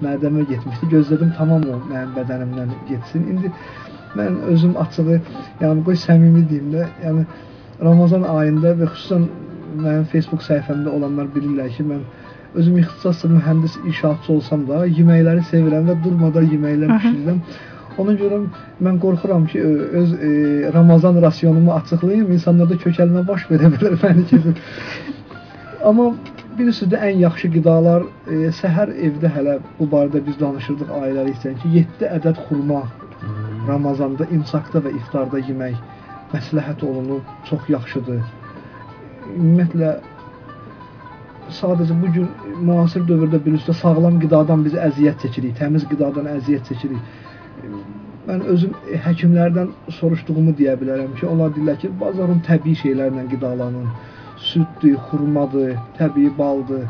mədəmə 0.05 0.45
getmişdi. 0.51 0.89
Gözlədim 0.93 1.33
tamam 1.37 1.65
o 1.67 1.81
mənim 1.89 2.13
bədənimdən 2.15 2.73
getsin. 2.89 3.27
İndi 3.33 3.51
mən 4.17 4.39
özüm 4.53 4.77
açığı, 4.81 5.19
yəni 5.61 5.83
qoy 5.85 5.99
səmimi 6.05 6.45
deyim 6.49 6.71
də, 6.73 6.87
yəni 7.03 7.25
Ramazan 7.83 8.23
ayında 8.31 8.73
və 8.79 8.87
xüsusən 8.93 9.27
mənim 9.83 10.05
Facebook 10.13 10.41
səhifəmdə 10.45 10.93
olanlar 10.97 11.29
bilirlər 11.35 11.69
ki, 11.75 11.85
mən 11.91 12.05
özüm 12.55 12.77
ixtisaslı 12.77 13.29
mühəndis 13.29 13.77
inşaatçı 13.85 14.33
olsam 14.33 14.67
da 14.67 14.85
yeməkləri 14.87 15.43
sevirəm 15.51 15.89
və 15.91 15.97
durmadan 16.03 16.47
yeməklər 16.53 16.93
bişirirəm. 16.93 17.41
Ona 18.01 18.13
görə 18.13 18.39
mən 18.85 18.99
qorxuram 19.01 19.47
ki, 19.49 19.61
öz 20.01 20.13
e, 20.13 20.31
Ramazan 20.73 21.21
rasionumu 21.21 21.73
açıqlayım, 21.73 22.31
insanlarda 22.35 22.77
kökəlmə 22.83 23.23
baş 23.27 23.47
verə 23.51 23.71
bilər 23.73 23.97
məni 24.03 24.25
keçir. 24.29 24.59
Amma 25.85 26.11
birisi 26.59 26.85
də 26.91 27.01
ən 27.09 27.21
yaxşı 27.23 27.49
qidalar 27.55 28.05
e, 28.05 28.51
səhər 28.59 28.93
evdə 29.09 29.31
hələ 29.33 29.57
bu 29.79 29.89
barədə 29.93 30.21
biz 30.27 30.37
danışırdıq 30.41 30.93
ailəlikcən 31.01 31.57
ki, 31.63 31.73
7 31.79 32.11
ədəd 32.19 32.41
xurma 32.47 32.83
Ramazanda 33.67 34.27
imsakda 34.31 34.83
və 34.85 34.93
iftarda 34.99 35.41
yemək 35.49 35.77
məsləhət 36.33 36.83
olunub, 36.85 37.25
çox 37.49 37.65
yaxşıdır. 37.73 38.21
Ümumiyyətlə 39.35 39.91
sadəcə 41.55 41.95
bu 42.01 42.11
gün 42.15 42.27
müasir 42.69 43.03
dövrdə 43.07 43.39
birisi 43.45 43.73
sağlam 43.81 44.19
qidadan 44.23 44.65
biz 44.65 44.75
əziyyət 44.87 45.23
çəkirik, 45.23 45.55
təmiz 45.59 45.87
qidadan 45.91 46.27
əziyyət 46.33 46.69
çəkirik. 46.71 47.01
Mən 48.27 48.43
özüm 48.53 48.73
həkimlərdən 49.05 49.69
soruşduğumu 49.99 50.53
deyə 50.59 50.75
bilərəm 50.81 51.13
ki, 51.19 51.27
onlar 51.31 51.53
deyirlər 51.55 51.77
ki, 51.83 51.91
bazarın 52.01 52.41
təbii 52.47 52.75
şeylərlə 52.81 53.27
qidalanın. 53.33 53.91
Süddür, 54.47 54.97
xurmadır, 55.09 55.77
təbii 55.97 56.33
baldır. 56.37 56.83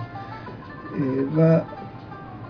E, 0.97 1.03
və 1.37 1.51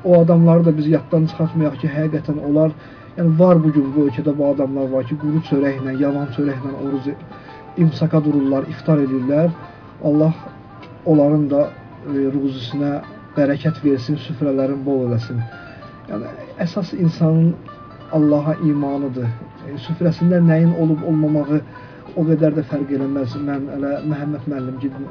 o 0.03 0.22
adamları 0.22 0.66
da 0.66 0.78
biz 0.78 0.88
yaddan 0.93 1.28
çıxartmayaq 1.32 1.82
ki, 1.82 1.91
həqiqətən 1.97 2.39
onlar 2.49 2.72
yəni 3.18 3.34
var 3.39 3.60
bu 3.64 3.74
gün 3.76 3.91
bu 3.95 4.08
ölkədə 4.08 4.38
bu 4.38 4.47
adamlar 4.53 4.88
var 4.93 5.10
ki, 5.10 5.20
quru 5.24 5.43
çörəklə, 5.49 5.97
yavan 6.03 6.32
çörəklə 6.38 6.74
oruz 6.86 7.12
imsaka 7.78 8.24
dururlar, 8.24 8.66
iftar 8.72 9.03
edirlər. 9.03 9.51
Allah 10.08 10.34
onların 11.05 11.49
da 11.49 11.68
e, 12.08 12.28
ruzusunə 12.34 12.91
bərəkət 13.38 13.82
versin, 13.84 14.20
süfrələrin 14.26 14.84
bol 14.86 15.05
eləsin. 15.08 15.41
Yəni 16.10 16.32
əsas 16.64 16.93
insanın 16.97 17.53
Allaha 18.18 18.55
imanıdır. 18.64 19.28
E, 19.68 19.76
süfrəsində 19.88 20.39
nəyin 20.43 20.74
olub 20.82 21.03
olmamağı 21.10 21.62
o 22.16 22.26
qədər 22.30 22.55
də 22.58 22.64
fərq 22.72 22.93
eləməz. 22.97 23.36
Mən 23.49 23.68
elə 23.78 23.97
Məhəmməd 24.08 24.47
müəllim 24.47 24.80
gedim. 24.84 25.08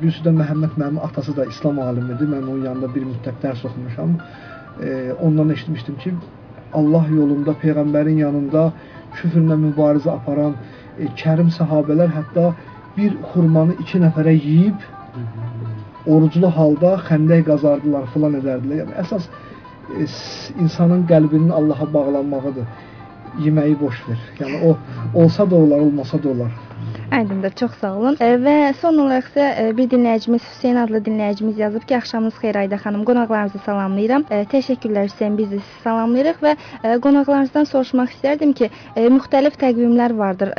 Birisi 0.00 0.24
də 0.26 0.34
Məhəmməd 0.36 0.76
müəllim 0.76 1.00
atası 1.06 1.34
da 1.36 1.46
İslam 1.54 1.80
alimidir. 1.80 2.28
Mən 2.28 2.44
onun 2.44 2.64
yanında 2.68 2.92
bir 2.94 3.08
müddət 3.10 3.40
dərs 3.44 3.64
oxumuşam. 3.68 4.16
E, 4.82 5.12
ondan 5.20 5.50
eşitmişdim 5.50 5.98
ki, 6.04 6.14
Allah 6.72 7.06
yolunda 7.16 7.56
peyğəmbərin 7.64 8.20
yanında 8.24 8.70
küfrlə 9.16 9.58
mübarizə 9.66 10.12
aparan 10.12 10.54
e, 10.98 11.08
kərim 11.22 11.50
səhabələr 11.58 12.12
hətta 12.18 12.52
bir 12.96 13.16
xurmanı 13.32 13.76
iki 13.84 14.00
nəfərə 14.00 14.32
yeyib 14.36 14.86
oruclu 16.06 16.50
halda 16.56 16.96
xəndək 17.08 17.44
qazardılar, 17.50 18.08
filan 18.14 18.38
edərdilər. 18.40 18.82
Yəni 18.82 18.96
əsas 19.02 19.28
e, 19.28 20.06
insanın 20.64 21.06
qəlbinin 21.10 21.52
Allaha 21.58 21.86
bağlanmağıdır. 21.94 22.66
Yeməyi 23.44 23.78
boş 23.80 24.02
ver. 24.08 24.20
Yəni 24.40 24.60
o 24.68 24.76
olsa 25.22 25.50
da 25.50 25.56
olar, 25.56 25.78
olmasa 25.78 26.22
da 26.22 26.28
olar. 26.28 26.52
Aydındır, 27.12 27.50
çox 27.50 27.72
sağ 27.80 27.92
olun. 27.94 28.16
E, 28.20 28.28
və 28.40 28.54
son 28.80 28.96
olaraq 29.02 29.26
isə 29.32 29.46
e, 29.60 29.64
bir 29.76 29.88
dinləyicimiz 29.92 30.44
Hüseyn 30.48 30.78
adlı 30.80 31.02
dinləyicimiz 31.08 31.58
yazıb 31.60 31.84
ki, 31.88 31.96
axşamınız 31.96 32.38
xeyir 32.40 32.56
Ayda 32.56 32.76
xanım. 32.84 33.04
Qonaqlarınızı 33.04 33.58
salamlayıram. 33.66 34.24
E, 34.30 34.42
təşəkkürlər 34.54 35.10
Hüseyn, 35.10 35.36
biz 35.38 35.50
də 35.52 35.58
sizi 35.60 35.82
salamlayırıq 35.84 36.40
və 36.46 36.54
qonaqlarınızdan 37.04 37.68
soruşmaq 37.72 38.14
istərdim 38.16 38.54
ki, 38.56 38.70
müxtəlif 38.96 39.58
təqvimlər 39.60 40.16
vardır 40.18 40.54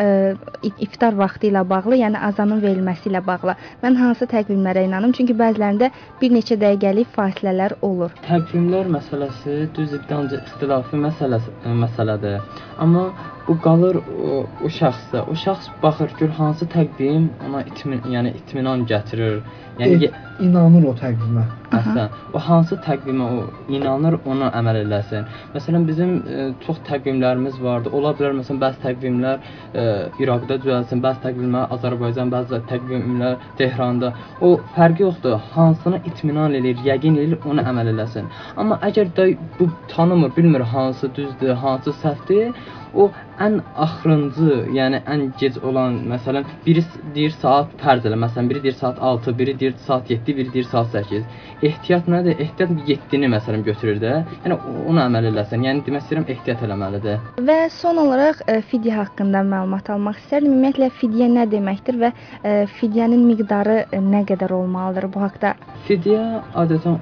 iftar 0.85 1.17
vaxtı 1.17 1.49
ilə 1.49 1.63
bağlı, 1.69 1.97
yəni 2.03 2.21
azanın 2.29 2.61
verilməsi 2.61 3.09
ilə 3.09 3.23
bağlı. 3.25 3.57
Mən 3.83 3.97
hansı 3.99 4.29
təqvimlərə 4.29 4.85
inanım? 4.87 5.13
Çünki 5.17 5.33
bəzilərində 5.41 5.89
bir 6.21 6.37
neçə 6.37 6.59
dəqiqəlik 6.61 7.09
fasilələr 7.17 7.77
olur. 7.81 8.13
Təqvimlər 8.29 8.93
məsələsi 8.93 9.57
düz 9.75 9.97
iddiancı 9.99 10.43
ixtilafi 10.43 11.01
məsələsi 11.07 11.77
məsələdir. 11.83 12.41
Amma 12.77 13.09
bu 13.47 13.57
qalır 13.65 13.95
o, 14.01 14.43
o 14.65 14.69
şəxsə. 14.79 15.25
O 15.31 15.33
şəxs 15.43 15.69
baxır 15.83 16.13
ki, 16.17 16.29
hansı 16.39 16.65
təqvim 16.75 17.27
ona 17.47 17.63
itmin, 17.71 18.01
yəni 18.15 18.35
itminan 18.39 18.85
gətirir. 18.91 19.41
Yəni 19.79 20.09
E, 20.09 20.11
inanır 20.45 20.89
o 20.91 20.95
təqvimə. 21.03 21.45
Məsələn, 21.73 22.09
o 22.33 22.39
hansı 22.47 22.77
təqvimə 22.85 23.27
o 23.37 23.39
inanır, 23.75 24.19
ona 24.29 24.49
əməl 24.59 24.79
eləsin. 24.83 25.25
Məsələn, 25.55 25.87
bizim 25.89 26.11
e, 26.35 26.45
çox 26.65 26.81
təqvimlərimiz 26.89 27.59
vardı. 27.63 27.91
Ola 27.97 28.13
bilər 28.17 28.35
məsələn 28.39 28.61
bəzi 28.63 28.81
təqvimlər 28.85 29.39
e, 29.81 29.85
İraqda 30.23 30.59
düzəlsin, 30.65 31.01
bəzi 31.05 31.23
təqvimlər 31.25 31.73
Azərbaycan, 31.77 32.33
bəzi 32.35 32.61
təqvimlər 32.71 33.39
Tehranda. 33.61 34.13
O 34.41 34.53
fərqi 34.77 35.07
yoxdur. 35.07 35.39
Hansına 35.55 36.03
itminan 36.09 36.53
eləyir, 36.59 36.85
yəqin 36.91 37.19
eləyir, 37.23 37.41
ona 37.49 37.65
əməl 37.73 37.93
eləsin. 37.95 38.29
Amma 38.57 38.79
əgər 38.89 39.11
də 39.17 39.29
bu 39.59 39.69
tanımır, 39.95 40.35
bilmir 40.37 40.65
hansı 40.75 41.09
düzdür, 41.15 41.55
hansı 41.65 41.95
səhvdir, 42.03 42.53
o 42.93 43.09
ən 43.41 43.59
axırıncı, 43.85 44.57
yəni 44.77 44.99
ən 45.09 45.23
gec 45.39 45.57
olan, 45.65 45.95
məsələn, 46.11 46.45
biri 46.65 46.83
deyir 47.15 47.33
saat 47.41 47.73
fərz 47.81 48.05
elə, 48.09 48.19
məsələn, 48.25 48.49
biri 48.51 48.61
deyir 48.65 48.77
saat 48.81 48.99
6, 49.01 49.33
biri 49.39 49.55
deyir 49.59 49.75
saat 49.87 50.11
7, 50.11 50.35
biri 50.37 50.53
deyir 50.53 50.67
saat 50.69 50.93
8. 50.93 51.23
Ehtiyat 51.69 52.07
nədir? 52.11 52.39
Ehtiyat 52.45 52.71
7-ni 52.87 53.29
məsələn 53.33 53.63
götürür 53.67 53.99
də. 54.01 54.13
Yəni 54.45 54.57
ona 54.91 55.07
əməl 55.09 55.29
eləsən. 55.31 55.65
Yəni 55.67 55.83
demək 55.87 56.05
istəyirəm 56.05 56.27
ehtiyat 56.35 56.63
eləməlidir. 56.67 57.21
Və 57.49 57.57
son 57.73 58.01
olaraq 58.03 58.43
ə, 58.47 58.59
fidyə 58.71 58.97
haqqında 59.01 59.43
məlumat 59.47 59.91
almaq 59.93 60.19
istərdim. 60.23 60.53
Ümumiyyətlə 60.53 60.89
fidyə 60.99 61.29
nə 61.33 61.47
deməkdir 61.51 61.99
və 62.03 62.13
ə, 62.13 62.55
fidyənin 62.79 63.23
miqdarı 63.27 63.83
ə, 63.85 64.01
nə 64.03 64.23
qədər 64.29 64.55
olmalıdır 64.59 65.09
bu 65.13 65.23
haqqda? 65.25 65.55
Fidyə 65.87 66.23
adətən 66.59 66.99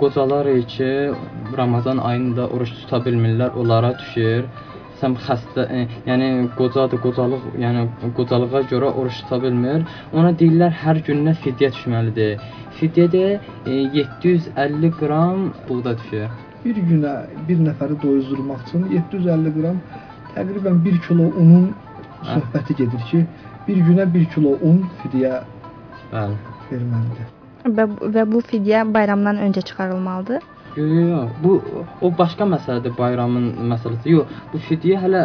qocalar 0.00 0.48
ki, 0.70 0.90
Ramazan 1.56 1.98
ayında 1.98 2.48
oruç 2.48 2.72
tuta 2.80 3.00
bilmirlər, 3.06 3.54
onlara 3.60 3.94
düşür. 3.98 4.44
Sən 5.00 5.14
xəstə, 5.24 5.64
e, 5.72 5.84
yəni 6.04 6.26
qocadır, 6.58 7.00
qocalıq, 7.04 7.44
yəni 7.62 7.86
qocalığa 8.18 8.60
görə 8.72 8.90
oruç 9.00 9.22
tuta 9.22 9.38
bilmir. 9.44 9.86
Ona 10.12 10.34
deyirlər 10.42 10.74
hər 10.82 11.00
gününə 11.06 11.32
fidyə 11.44 11.70
düşməlidir. 11.76 12.42
Fidyə 12.80 13.06
də 13.12 13.24
e, 13.66 13.72
750 13.94 14.90
qram 15.00 15.50
buğda 15.68 15.96
düşür. 15.98 16.30
Bir 16.64 16.76
günə 16.90 17.14
bir 17.48 17.58
nəfəri 17.66 17.96
doyuzdurmaq 18.02 18.62
üçün 18.68 18.86
750 18.94 19.52
qram 19.56 19.80
təqribən 20.36 20.80
1 20.84 21.00
kilo 21.06 21.26
unun 21.42 21.66
söhbəti 22.30 22.76
gedir 22.80 23.02
ki, 23.10 23.24
bir 23.68 23.82
günə 23.88 24.06
1 24.14 24.24
kilo 24.34 24.56
un 24.70 24.80
fidyə 25.02 25.42
Bəli. 26.12 26.38
verməlidir. 26.70 27.28
Və, 27.76 27.86
və 28.16 28.24
bu 28.32 28.40
fidyə 28.52 28.86
bayramdan 28.94 29.40
öncə 29.44 29.62
çıxarılmalıdır. 29.68 30.40
Yox, 30.76 30.90
yox, 30.96 31.08
yox. 31.10 31.30
Bu 31.44 31.52
o 32.06 32.12
başqa 32.18 32.46
məsələdir, 32.54 32.96
bayramın 32.98 33.50
məsələsi. 33.72 34.14
Yox, 34.16 34.36
bu 34.52 34.60
fidyə 34.68 35.00
hələ 35.04 35.24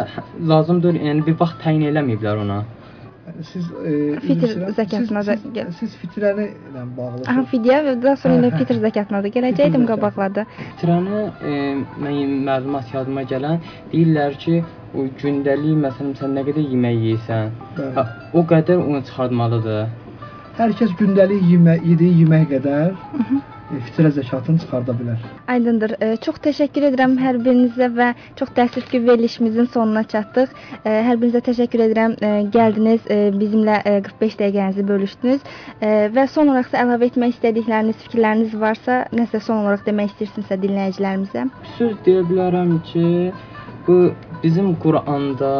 lazımdır, 0.52 0.98
yəni 1.08 1.24
bir 1.26 1.38
vaxt 1.40 1.62
təyin 1.64 1.86
eləməyiblər 1.90 2.44
ona. 2.44 2.64
Siz 3.42 3.64
e, 3.84 4.20
Fitr 4.20 4.52
zəkatına 4.76 5.22
siz, 5.22 5.44
da 5.54 5.64
siz, 5.66 5.76
siz 5.78 5.96
fitrəni 6.00 6.46
ilə 6.70 6.84
bağlı. 6.96 7.24
Aha, 7.28 7.42
fidyə 7.50 7.82
və 7.84 7.94
daha 8.02 8.16
sonra 8.16 8.38
indi 8.38 8.48
Hə, 8.48 8.54
hə. 8.54 8.60
fitr 8.62 8.78
zəkatına 8.84 9.20
da 9.24 9.32
gələcəkdim 9.34 9.66
Fitr 9.66 9.82
zəkat. 9.82 9.90
qabaqlarda. 9.90 10.44
Tirana 10.80 11.20
e, 11.50 11.52
mənim 12.04 12.32
məlumat 12.48 12.94
yadıma 12.94 13.26
gələn 13.32 13.60
deyirlər 13.92 14.38
ki, 14.44 14.62
o 14.96 15.04
gündəlik 15.20 15.76
məsələn 15.84 16.14
sən 16.20 16.32
nə 16.38 16.46
qədər 16.48 16.70
yemək 16.72 16.96
yeyirsən, 17.04 17.52
ha, 17.98 18.06
o 18.32 18.44
qədər 18.52 18.80
onu 18.86 19.02
çıxartmalıdır. 19.10 19.84
Hər 20.56 20.72
kəs 20.80 20.96
gündəlik 21.02 21.44
yemək, 21.52 21.84
yediyi 21.92 22.22
yemək 22.22 22.48
qədər 22.54 22.94
e, 22.96 23.40
fitrə 23.70 24.10
zəkatını 24.14 24.62
çıxarda 24.62 24.94
bilər. 24.98 25.22
Aydındır. 25.50 25.94
E, 26.00 26.08
çox 26.22 26.38
təşəkkür 26.44 26.88
edirəm 26.90 27.16
hər 27.20 27.38
birinizə 27.42 27.88
və 27.96 28.12
çox 28.38 28.52
təəssüf 28.56 28.86
ki, 28.90 29.02
verilişimizin 29.06 29.68
sonuna 29.74 30.04
çatdıq. 30.12 30.54
E, 30.84 30.94
hər 31.08 31.18
birinizə 31.20 31.42
təşəkkür 31.48 31.84
edirəm. 31.88 32.16
E, 32.20 32.32
gəldiniz, 32.54 33.06
bizimlə 33.40 33.80
e, 33.82 33.96
45 34.06 34.38
dəqiqənizi 34.42 34.86
bölüşdünüz. 34.90 35.46
Və 36.16 36.26
son 36.32 36.50
olaraq 36.52 36.72
da 36.72 36.82
əlavə 36.84 37.10
etmək 37.10 37.36
istədikləriniz, 37.36 38.00
fikirləriniz 38.06 38.56
varsa, 38.60 39.02
nəsə 39.16 39.42
son 39.44 39.64
olaraq 39.64 39.86
demək 39.88 40.14
istəyirsinizsə 40.14 40.58
dinləyicilərimizə. 40.62 41.46
Bir 41.60 41.72
söz 41.78 41.96
deyə 42.06 42.24
bilərəm 42.30 42.76
ki, 42.90 43.06
bu 43.86 43.98
bizim 44.42 44.74
Quranda 44.82 45.54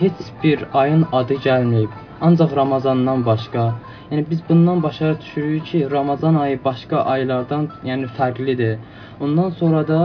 heç 0.00 0.30
bir 0.42 0.64
ayın 0.72 1.06
adı 1.12 1.36
gəlməyib. 1.44 2.09
Ancaq 2.20 2.56
Ramazandan 2.56 3.26
başqa. 3.26 3.62
Yəni 4.10 4.24
biz 4.30 4.40
bundan 4.48 4.82
başa 4.82 5.20
düşürük 5.20 5.66
ki, 5.66 5.90
Ramazan 5.90 6.34
ayı 6.34 6.58
başqa 6.64 7.04
aylardan, 7.12 7.68
yəni 7.84 8.08
fərqlidir. 8.18 8.76
Ondan 9.20 9.50
sonra 9.60 9.88
da 9.88 10.00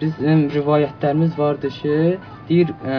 bizim 0.00 0.48
rivayətlərimiz 0.56 1.38
vardı 1.38 1.68
ki, 1.78 2.18
deyir, 2.48 2.74
ə, 2.84 2.98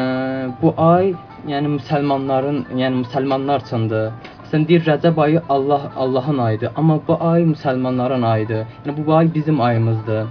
bu 0.61 0.73
ay 0.77 1.13
yəni 1.51 1.75
müsəlmanların, 1.75 2.63
yəni 2.81 3.03
müsəlmanlar 3.03 3.67
üçündür. 3.67 4.09
Sən 4.51 4.67
deyir 4.67 4.85
Rəcəb 4.87 5.21
ayı 5.21 5.41
Allah 5.49 5.91
Allahın 5.95 6.37
ayıdır, 6.47 6.71
amma 6.75 6.99
bu 7.07 7.17
ay 7.19 7.41
müsəlmanların 7.53 8.25
ayıdır. 8.25 8.65
Yəni 8.85 9.05
bu 9.05 9.15
ay 9.15 9.33
bizim 9.33 9.61
ayımızdır. 9.61 10.27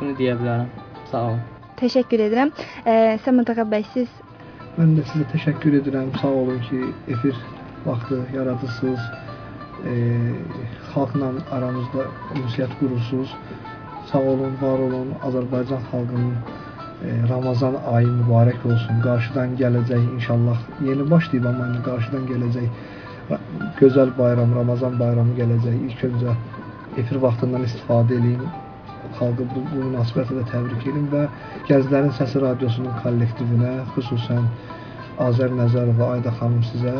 Bunu 0.00 0.14
deyə 0.20 0.38
bilərəm. 0.40 0.68
Sağ 1.10 1.24
olun. 1.30 1.42
Təşəkkür 1.80 2.26
edirəm. 2.28 2.50
E, 2.86 3.18
Səməd 3.24 3.54
ağa 3.54 3.64
bəy 3.72 3.84
siz 3.94 4.08
Mən 4.78 4.92
də 4.94 5.02
sizə 5.10 5.24
təşəkkür 5.32 5.74
edirəm. 5.80 6.10
Sağ 6.22 6.28
olun 6.40 6.58
ki, 6.68 6.80
efir 7.14 7.38
vaxtı 7.86 8.18
yaradırsınız. 8.34 9.00
E, 9.90 9.94
xalqla 10.92 11.30
aranızda 11.56 12.04
ünsiyyət 12.40 12.76
qurursunuz. 12.80 13.32
Sağ 14.10 14.22
olun, 14.34 14.54
var 14.62 14.84
olun. 14.84 15.10
Azərbaycan 15.30 15.82
xalqının 15.88 16.30
e, 16.36 17.16
Ramazan 17.32 17.80
ayı 17.94 18.12
mübarək 18.20 18.68
olsun. 18.70 19.02
Qarşıdan 19.08 19.58
gələcək 19.64 20.06
inşallah 20.14 20.62
yeni 20.86 21.10
başlayıb 21.10 21.50
amma 21.50 21.66
indi 21.72 21.82
qarşıdan 21.90 22.30
gələcək 22.30 22.70
ra- 23.32 23.42
gözəl 23.82 24.14
bayram, 24.22 24.54
Ramazan 24.60 24.98
bayramı 25.02 25.34
gələcək. 25.42 25.82
İlk 25.90 26.06
öncə 26.12 26.38
efir 27.02 27.22
vaxtından 27.26 27.66
istifadə 27.66 28.22
edin. 28.22 28.46
Xalqı 29.18 29.44
bu, 29.50 29.60
bu 29.72 29.82
münasibətlə 29.82 30.38
də 30.38 30.44
təbrik 30.52 30.86
edin 30.92 31.04
və 31.12 31.20
Gənclərin 31.68 32.14
Səsi 32.18 32.42
Radiosunun 32.44 32.96
kollektivinə, 33.04 33.72
xüsusən 33.96 34.48
Azər 35.28 35.54
Nəzərova, 35.60 36.10
Ayda 36.16 36.34
xanım 36.40 36.64
sizə 36.72 36.94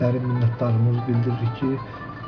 dərin 0.00 0.26
minnətdarlığımızı 0.30 1.06
bildiririk 1.10 1.54
ki, 1.62 1.74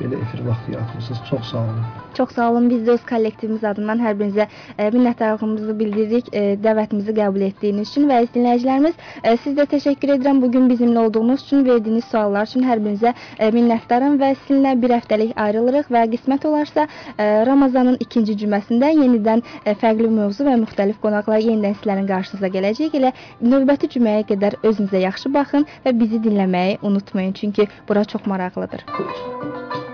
belə 0.01 0.21
efir 0.23 0.45
vaxtı 0.47 0.73
yaratmısınız. 0.73 1.21
Çox 1.31 1.45
sağ 1.51 1.59
olun. 1.59 1.85
Çox 2.17 2.31
sağ 2.31 2.51
olun. 2.51 2.71
Biz 2.71 2.83
də 2.87 2.91
öz 2.91 3.05
kollektivimiz 3.11 3.65
adından 3.65 4.01
hər 4.01 4.17
birinizə 4.19 4.47
e, 4.79 4.89
minnətdarlığımızı 4.95 5.79
bildiririk 5.79 6.29
e, 6.33 6.43
dəvətimizi 6.65 7.15
qəbul 7.17 7.45
etdiyiniz 7.49 7.91
üçün 7.91 8.09
və 8.11 8.21
dinləyicilərimiz, 8.35 8.97
e, 9.25 9.37
siz 9.45 9.57
də 9.59 9.67
təşəkkür 9.73 10.15
edirəm 10.17 10.41
bu 10.43 10.51
gün 10.53 10.69
bizimlə 10.71 11.07
olduğunuz 11.07 11.45
üçün, 11.47 11.65
verdiyiniz 11.69 12.05
suallar 12.11 12.49
üçün 12.49 12.65
hər 12.69 12.83
birinizə 12.85 13.13
minnətdaram 13.57 14.19
və 14.21 14.33
sizinlə 14.43 14.75
bir 14.83 14.97
həftəlik 14.97 15.35
ayrılırıq 15.47 15.91
və 15.93 16.05
qismət 16.15 16.47
olarsa 16.49 16.87
Ramazanın 17.49 17.97
ikinci 18.01 18.37
cüməsində 18.43 18.91
yenidən 18.97 19.43
fərqli 19.83 20.09
mövzu 20.19 20.47
və 20.49 20.57
müxtəlif 20.65 21.01
qonaqlar 21.05 21.43
yenidən 21.45 21.77
sizlərin 21.79 22.09
qarşınıza 22.11 22.53
gələcək. 22.57 22.97
Elə 23.01 23.13
növbəti 23.41 23.91
cüməyə 23.97 24.27
qədər 24.31 24.61
özünüzə 24.63 25.05
yaxşı 25.07 25.33
baxın 25.35 25.67
və 25.87 25.97
bizi 26.01 26.23
dinləməyi 26.29 26.79
unutmayın 26.83 27.33
çünki 27.33 27.69
bura 27.89 28.05
çox 28.05 28.27
maraqlıdır. 28.27 29.86